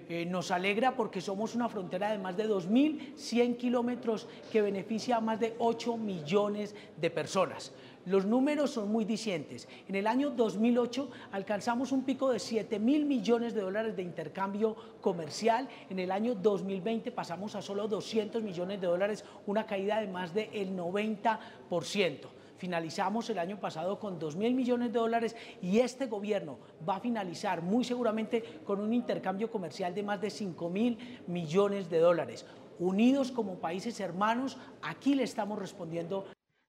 Eh, 0.09 0.27
nos 0.27 0.51
alegra 0.51 0.97
porque 0.97 1.21
somos 1.21 1.55
una 1.55 1.69
frontera 1.69 2.11
de 2.11 2.19
más 2.19 2.37
de 2.37 2.49
2.100 2.49 3.57
kilómetros 3.57 4.27
que 4.51 4.61
beneficia 4.61 5.19
a 5.19 5.21
más 5.21 5.39
de 5.39 5.55
8 5.61 5.97
millones 5.99 6.75
de 7.01 7.11
personas. 7.11 7.71
Los 8.07 8.27
números 8.27 8.73
son 8.73 8.91
muy 8.91 9.05
dicientes. 9.05 9.69
En 9.87 9.95
el 9.95 10.09
año 10.09 10.31
2008 10.31 11.09
alcanzamos 11.31 11.93
un 11.93 12.03
pico 12.03 12.33
de 12.33 12.41
7 12.41 12.81
mil 12.81 13.05
millones 13.05 13.55
de 13.55 13.61
dólares 13.61 13.95
de 13.95 14.03
intercambio 14.03 14.75
comercial. 15.01 15.69
En 15.91 16.01
el 16.01 16.11
año 16.11 16.35
2020 16.35 17.13
pasamos 17.13 17.55
a 17.55 17.63
solo 17.63 17.87
200 17.87 18.43
millones 18.43 18.81
de 18.81 18.89
dólares, 18.89 19.25
una 19.47 19.65
caída 19.65 20.01
de 20.01 20.09
más 20.09 20.35
del 20.35 20.77
90%. 20.77 22.19
Finalizamos 22.57 23.29
el 23.31 23.39
año 23.39 23.59
pasado 23.59 23.99
con 23.99 24.19
2 24.19 24.37
mil 24.37 24.55
millones 24.55 24.93
de 24.93 24.99
dólares 24.99 25.37
y 25.61 25.81
este 25.81 26.07
gobierno 26.07 26.59
va 26.89 26.97
a 26.97 27.01
finalizar 27.01 27.63
muy 27.63 27.85
seguramente 27.85 28.43
con 28.65 28.81
un 28.81 28.93
intercambio 28.93 29.51
comercial 29.51 29.95
de 29.95 30.03
más 30.03 30.21
de 30.21 30.31
5 30.31 30.71
mil 30.71 31.23
millones 31.27 31.91
de 31.91 31.99
dólares. 31.99 32.47
Unidos 32.79 33.31
como 33.31 33.61
países 33.61 34.01
hermanos, 34.01 34.59
aquí 34.83 35.15
le 35.15 35.23
estamos 35.23 35.59
respondiendo 35.59 36.27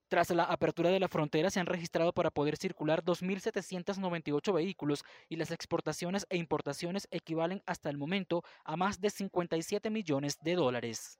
tras 0.08 0.30
la 0.30 0.44
apertura 0.44 0.92
de 0.92 1.00
la 1.00 1.08
frontera 1.08 1.50
se 1.50 1.60
han 1.60 1.66
registrado 1.66 2.14
para 2.14 2.30
poder 2.30 2.58
circular 2.58 3.04
2.798 3.04 4.54
vehículos 4.54 5.04
y 5.30 5.36
las 5.36 5.50
exportaciones 5.50 6.28
e 6.30 6.38
importaciones 6.38 7.08
equivalen 7.10 7.64
hasta 7.66 7.90
el 7.90 7.98
momento 7.98 8.44
a 8.64 8.78
más 8.78 9.02
de 9.02 9.10
57 9.10 9.90
millones 9.90 10.38
de 10.42 10.54
dólares. 10.54 11.20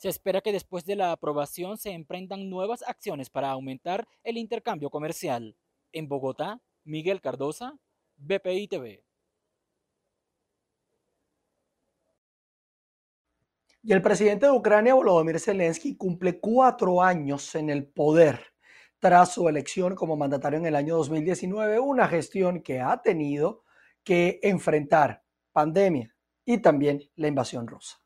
Se 0.00 0.08
espera 0.08 0.40
que 0.40 0.50
después 0.50 0.86
de 0.86 0.96
la 0.96 1.12
aprobación 1.12 1.76
se 1.76 1.90
emprendan 1.90 2.48
nuevas 2.48 2.82
acciones 2.86 3.28
para 3.28 3.50
aumentar 3.50 4.08
el 4.24 4.38
intercambio 4.38 4.88
comercial. 4.88 5.58
En 5.92 6.08
Bogotá, 6.08 6.58
Miguel 6.84 7.20
Cardosa, 7.20 7.78
BPI 8.16 8.66
TV. 8.66 9.04
Y 13.82 13.92
el 13.92 14.00
presidente 14.00 14.46
de 14.46 14.52
Ucrania, 14.52 14.94
Volodymyr 14.94 15.38
Zelensky, 15.38 15.98
cumple 15.98 16.40
cuatro 16.40 17.02
años 17.02 17.54
en 17.54 17.68
el 17.68 17.86
poder 17.86 18.40
tras 19.00 19.34
su 19.34 19.50
elección 19.50 19.94
como 19.94 20.16
mandatario 20.16 20.60
en 20.60 20.64
el 20.64 20.76
año 20.76 20.96
2019, 20.96 21.78
una 21.78 22.08
gestión 22.08 22.62
que 22.62 22.80
ha 22.80 23.02
tenido 23.02 23.64
que 24.02 24.40
enfrentar 24.42 25.22
pandemia 25.52 26.16
y 26.46 26.56
también 26.56 27.02
la 27.16 27.28
invasión 27.28 27.66
rusa. 27.66 27.99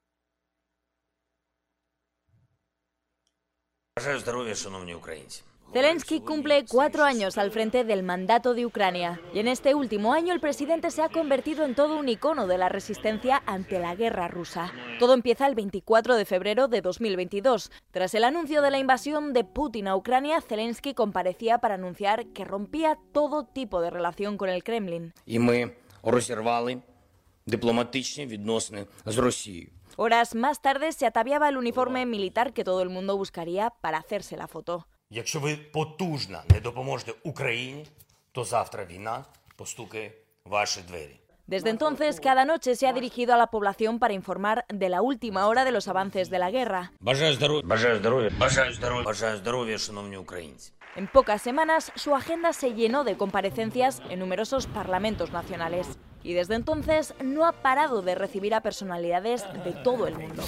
Zelensky 5.74 6.22
cumple 6.22 6.66
cuatro 6.66 7.04
años 7.04 7.38
al 7.38 7.52
frente 7.52 7.84
del 7.84 8.02
mandato 8.02 8.54
de 8.54 8.66
Ucrania 8.66 9.20
y 9.34 9.40
en 9.40 9.48
este 9.48 9.76
último 9.76 10.14
año 10.14 10.34
el 10.34 10.40
presidente 10.40 10.90
se 10.90 11.02
ha 11.02 11.10
convertido 11.10 11.66
en 11.66 11.76
todo 11.76 12.00
un 12.00 12.08
icono 12.08 12.48
de 12.48 12.58
la 12.58 12.70
resistencia 12.70 13.44
ante 13.46 13.78
la 13.78 13.96
guerra 13.96 14.28
rusa. 14.30 14.72
Todo 15.00 15.14
empieza 15.14 15.48
el 15.48 15.56
24 15.56 16.16
de 16.16 16.26
febrero 16.26 16.68
de 16.70 16.82
2022. 16.82 17.72
Tras 17.92 18.14
el 18.16 18.24
anuncio 18.24 18.62
de 18.62 18.72
la 18.72 18.80
invasión 18.80 19.34
de 19.34 19.44
Putin 19.44 19.88
a 19.88 19.96
Ucrania, 19.96 20.42
Zelensky 20.42 20.94
comparecía 20.94 21.58
para 21.58 21.76
anunciar 21.76 22.26
que 22.28 22.46
rompía 22.46 22.98
todo 23.12 23.46
tipo 23.46 23.82
de 23.82 23.90
relación 23.90 24.38
con 24.38 24.50
el 24.50 24.64
Kremlin. 24.64 25.14
Y 25.28 25.40
ми 25.40 25.72
розірвали 26.04 26.78
дипломатичні 27.46 28.26
відносини 28.26 28.86
з 29.06 29.18
Росією. 29.18 29.70
Horas 29.98 30.36
más 30.36 30.62
tarde 30.62 30.92
se 30.92 31.06
ataviaba 31.06 31.50
el 31.50 31.58
uniforme 31.58 32.06
militar 32.06 32.54
que 32.54 32.64
todo 32.64 32.82
el 32.82 32.90
mundo 32.90 33.18
buscaría 33.18 33.70
para 33.82 33.98
hacerse 33.98 34.38
la 34.38 34.48
foto. 34.48 34.86
Якщо 35.12 35.40
ви 35.40 35.56
потужно 35.56 36.40
не 36.50 36.60
допоможете 36.60 37.14
Україні, 37.24 37.86
то 38.32 38.44
завтра 38.44 38.86
війна 38.86 39.26
постукає 39.56 40.12
ваші 40.46 40.82
двері. 40.82 41.20
Desde 41.50 41.70
entonces, 41.70 42.20
cada 42.20 42.46
noche 42.46 42.76
se 42.76 42.88
ha 42.88 42.94
dirigido 42.94 43.34
a 43.34 43.38
la 43.38 43.48
población 43.48 43.98
para 43.98 44.14
informar 44.14 44.66
de 44.70 44.88
la 44.88 45.02
última 45.02 45.48
hora 45.48 45.66
de 45.66 45.72
los 45.72 45.88
avances 45.88 46.30
de 46.30 46.38
la 46.38 46.52
guerra. 46.52 46.92
Бажаю 47.00 47.34
здоров'я, 47.34 47.64
бажаю 47.66 47.98
здоров'я, 47.98 48.30
бажаю 48.40 48.72
здоров'я, 48.74 49.04
бажаю 49.04 49.38
здоров'я, 49.38 49.78
шановні 49.78 50.18
українці. 50.18 50.74
En 50.96 51.08
pocas 51.08 51.42
semanas, 51.42 51.92
su 51.96 52.16
agenda 52.16 52.54
se 52.54 52.74
llenó 52.74 53.04
de 53.04 53.16
comparecencias 53.16 54.02
en 54.12 54.20
numerosos 54.20 54.68
parlamentos 54.68 55.32
nacionales 55.32 55.88
y 56.25 56.33
desde 56.33 56.55
entonces 56.57 57.15
no 57.23 57.47
ha 57.47 57.53
parado 57.53 58.03
de 58.03 58.17
recibir 58.17 58.55
a 58.55 58.63
personalidades 58.63 59.45
de 59.63 59.73
todo 59.73 60.09
el 60.09 60.19
mundo. 60.19 60.43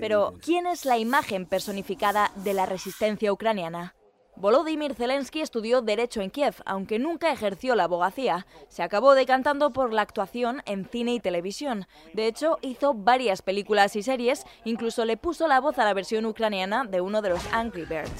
Pero, 0.00 0.34
¿quién 0.42 0.66
es 0.66 0.84
la 0.86 0.98
imagen 0.98 1.46
personificada 1.46 2.32
de 2.36 2.54
la 2.54 2.66
resistencia 2.66 3.32
ucraniana? 3.32 3.95
Volodymyr 4.38 4.94
Zelensky 4.94 5.40
estudió 5.40 5.80
Derecho 5.80 6.20
en 6.20 6.28
Kiev, 6.28 6.56
aunque 6.66 6.98
nunca 6.98 7.32
ejerció 7.32 7.74
la 7.74 7.84
abogacía. 7.84 8.46
Se 8.68 8.82
acabó 8.82 9.14
decantando 9.14 9.70
por 9.70 9.94
la 9.94 10.02
actuación 10.02 10.62
en 10.66 10.84
cine 10.84 11.14
y 11.14 11.20
televisión. 11.20 11.86
De 12.12 12.26
hecho, 12.26 12.58
hizo 12.60 12.92
varias 12.92 13.40
películas 13.40 13.96
y 13.96 14.02
series, 14.02 14.44
incluso 14.64 15.06
le 15.06 15.16
puso 15.16 15.48
la 15.48 15.60
voz 15.60 15.78
a 15.78 15.86
la 15.86 15.94
versión 15.94 16.26
ucraniana 16.26 16.84
de 16.84 17.00
uno 17.00 17.22
de 17.22 17.30
los 17.30 17.40
Angry 17.50 17.86
Birds. 17.86 18.10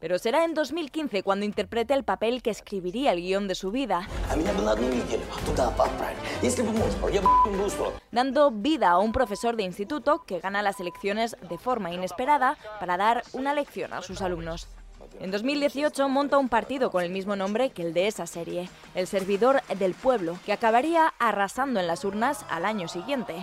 Pero 0.00 0.18
será 0.18 0.44
en 0.44 0.54
2015 0.54 1.22
cuando 1.22 1.46
interprete 1.46 1.94
el 1.94 2.02
papel 2.02 2.42
que 2.42 2.50
escribiría 2.50 3.12
el 3.12 3.20
guion 3.20 3.46
de 3.46 3.54
su 3.54 3.70
vida. 3.70 4.08
Dando 8.10 8.50
vida 8.50 8.90
a 8.90 8.98
un 8.98 9.12
profesor 9.12 9.54
de 9.56 9.62
instituto 9.62 10.24
que 10.26 10.40
gana 10.40 10.60
las 10.60 10.80
elecciones 10.80 11.36
de 11.48 11.56
forma 11.56 11.92
inesperada 11.92 12.58
para 12.80 12.96
dar 12.96 13.22
una 13.32 13.54
a 13.90 14.02
sus 14.02 14.22
alumnos. 14.22 14.68
En 15.20 15.30
2018 15.30 16.08
monta 16.08 16.38
un 16.38 16.48
partido 16.48 16.90
con 16.90 17.02
el 17.02 17.10
mismo 17.10 17.36
nombre 17.36 17.70
que 17.70 17.82
el 17.82 17.92
de 17.92 18.06
esa 18.06 18.26
serie, 18.26 18.68
El 18.94 19.06
Servidor 19.06 19.62
del 19.78 19.94
Pueblo, 19.94 20.38
que 20.44 20.52
acabaría 20.52 21.12
arrasando 21.18 21.80
en 21.80 21.86
las 21.86 22.04
urnas 22.04 22.44
al 22.48 22.64
año 22.64 22.88
siguiente. 22.88 23.34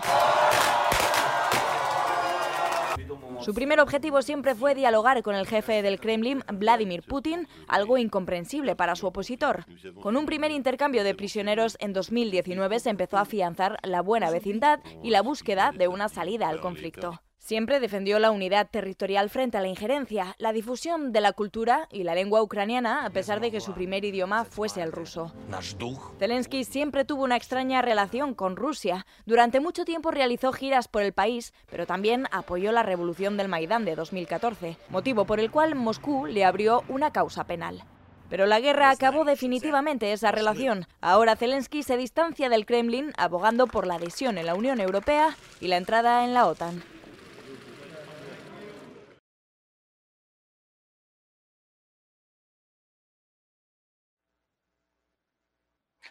Su 3.42 3.54
primer 3.54 3.80
objetivo 3.80 4.22
siempre 4.24 4.56
fue 4.56 4.76
dialogar 4.76 5.22
con 5.22 5.36
el 5.36 5.48
jefe 5.48 5.82
del 5.82 6.00
Kremlin, 6.00 6.44
Vladimir 6.52 7.04
Putin, 7.04 7.48
algo 7.68 7.98
incomprensible 7.98 8.76
para 8.76 8.96
su 8.96 9.08
opositor. 9.08 9.66
Con 10.02 10.18
un 10.18 10.26
primer 10.26 10.52
intercambio 10.52 11.04
de 11.04 11.16
prisioneros 11.16 11.78
en 11.80 11.94
2019 11.94 12.80
se 12.80 12.90
empezó 12.90 13.18
a 13.18 13.22
afianzar 13.22 13.78
la 13.84 14.02
buena 14.02 14.32
vecindad 14.32 14.80
y 15.04 15.12
la 15.12 15.22
búsqueda 15.22 15.72
de 15.72 15.88
una 15.88 16.10
salida 16.10 16.50
al 16.50 16.60
conflicto. 16.60 17.22
Siempre 17.48 17.80
defendió 17.80 18.20
la 18.20 18.32
unidad 18.32 18.68
territorial 18.70 19.30
frente 19.30 19.58
a 19.58 19.62
la 19.62 19.70
injerencia, 19.70 20.36
la 20.38 20.52
difusión 20.52 21.14
de 21.14 21.22
la 21.22 21.32
cultura 21.32 21.88
y 21.94 22.04
la 22.04 22.14
lengua 22.14 22.42
ucraniana, 22.42 23.06
a 23.06 23.10
pesar 23.10 23.40
de 23.40 23.52
que 23.52 23.62
su 23.62 23.72
primer 23.72 24.04
idioma 24.04 24.44
fuese 24.44 24.82
el 24.82 24.92
ruso. 24.92 25.32
Zelensky 26.20 26.66
siempre 26.66 27.06
tuvo 27.06 27.24
una 27.24 27.38
extraña 27.38 27.82
relación 27.82 28.34
con 28.34 28.58
Rusia. 28.58 29.06
Durante 29.26 29.62
mucho 29.62 29.86
tiempo 29.86 30.12
realizó 30.12 30.52
giras 30.52 30.90
por 30.90 31.04
el 31.04 31.14
país, 31.14 31.54
pero 31.72 31.88
también 31.88 32.26
apoyó 32.32 32.74
la 32.74 32.84
revolución 32.84 33.38
del 33.38 33.48
Maidán 33.48 33.86
de 33.86 33.96
2014, 33.96 34.76
motivo 34.90 35.24
por 35.24 35.40
el 35.40 35.50
cual 35.50 35.74
Moscú 35.76 36.26
le 36.26 36.44
abrió 36.44 36.84
una 36.90 37.14
causa 37.14 37.46
penal. 37.46 37.82
Pero 38.30 38.46
la 38.46 38.60
guerra 38.60 38.90
acabó 38.90 39.24
definitivamente 39.24 40.12
esa 40.12 40.34
relación. 40.34 40.86
Ahora 41.00 41.38
Zelensky 41.38 41.82
se 41.84 41.96
distancia 41.96 42.50
del 42.50 42.66
Kremlin 42.66 43.14
abogando 43.18 43.68
por 43.68 43.88
la 43.88 43.96
adhesión 43.96 44.38
en 44.38 44.48
la 44.48 44.56
Unión 44.56 44.82
Europea 44.82 45.38
y 45.62 45.70
la 45.70 45.78
entrada 45.78 46.26
en 46.26 46.34
la 46.34 46.46
OTAN. 46.46 46.97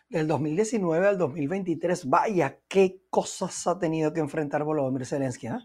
Del 0.08 0.26
2019 0.26 1.08
al 1.08 1.18
2023, 1.18 2.08
vaya, 2.08 2.58
qué 2.68 3.02
cosas 3.10 3.66
ha 3.66 3.78
tenido 3.78 4.12
que 4.12 4.20
enfrentar 4.20 4.64
Volodymyr 4.64 5.06
Zelensky. 5.06 5.48
¿eh? 5.48 5.58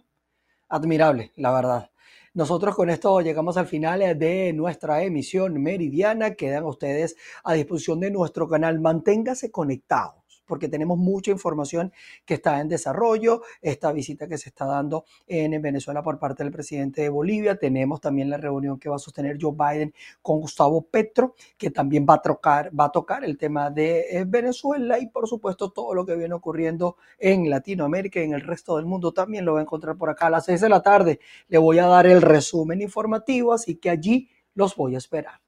Admirable, 0.69 1.31
la 1.35 1.51
verdad. 1.51 1.91
Nosotros 2.33 2.75
con 2.75 2.89
esto 2.89 3.19
llegamos 3.19 3.57
al 3.57 3.67
final 3.67 4.17
de 4.17 4.53
nuestra 4.53 5.03
emisión 5.03 5.61
meridiana. 5.61 6.35
Quedan 6.35 6.63
ustedes 6.63 7.17
a 7.43 7.53
disposición 7.53 7.99
de 7.99 8.11
nuestro 8.11 8.47
canal. 8.47 8.79
Manténgase 8.79 9.51
conectado 9.51 10.20
porque 10.51 10.67
tenemos 10.67 10.97
mucha 10.97 11.31
información 11.31 11.93
que 12.25 12.33
está 12.33 12.59
en 12.59 12.67
desarrollo. 12.67 13.41
Esta 13.61 13.93
visita 13.93 14.27
que 14.27 14.37
se 14.37 14.49
está 14.49 14.65
dando 14.65 15.05
en 15.25 15.61
Venezuela 15.61 16.03
por 16.03 16.19
parte 16.19 16.43
del 16.43 16.51
presidente 16.51 17.03
de 17.03 17.07
Bolivia. 17.07 17.55
Tenemos 17.55 18.01
también 18.01 18.29
la 18.29 18.35
reunión 18.35 18.77
que 18.77 18.89
va 18.89 18.97
a 18.97 18.99
sostener 18.99 19.37
Joe 19.39 19.53
Biden 19.53 19.93
con 20.21 20.41
Gustavo 20.41 20.81
Petro, 20.81 21.35
que 21.57 21.71
también 21.71 22.05
va 22.05 22.15
a 22.15 22.21
tocar, 22.21 22.69
va 22.77 22.83
a 22.83 22.91
tocar 22.91 23.23
el 23.23 23.37
tema 23.37 23.69
de 23.69 24.01
eh, 24.09 24.25
Venezuela 24.27 24.99
y 24.99 25.07
por 25.07 25.25
supuesto 25.25 25.71
todo 25.71 25.95
lo 25.95 26.05
que 26.05 26.17
viene 26.17 26.33
ocurriendo 26.33 26.97
en 27.17 27.49
Latinoamérica 27.49 28.19
y 28.19 28.25
en 28.25 28.33
el 28.33 28.41
resto 28.41 28.75
del 28.75 28.85
mundo 28.85 29.13
también 29.13 29.45
lo 29.45 29.53
va 29.53 29.59
a 29.59 29.61
encontrar 29.61 29.95
por 29.95 30.09
acá 30.09 30.27
a 30.27 30.31
las 30.31 30.43
6 30.43 30.59
de 30.59 30.67
la 30.67 30.81
tarde. 30.81 31.21
Le 31.47 31.59
voy 31.59 31.79
a 31.79 31.85
dar 31.85 32.07
el 32.07 32.21
resumen 32.21 32.81
informativo, 32.81 33.53
así 33.53 33.77
que 33.77 33.89
allí 33.89 34.29
los 34.53 34.75
voy 34.75 34.95
a 34.95 34.97
esperar. 34.97 35.39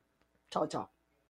Chao, 0.49 0.65
chao. 0.65 0.92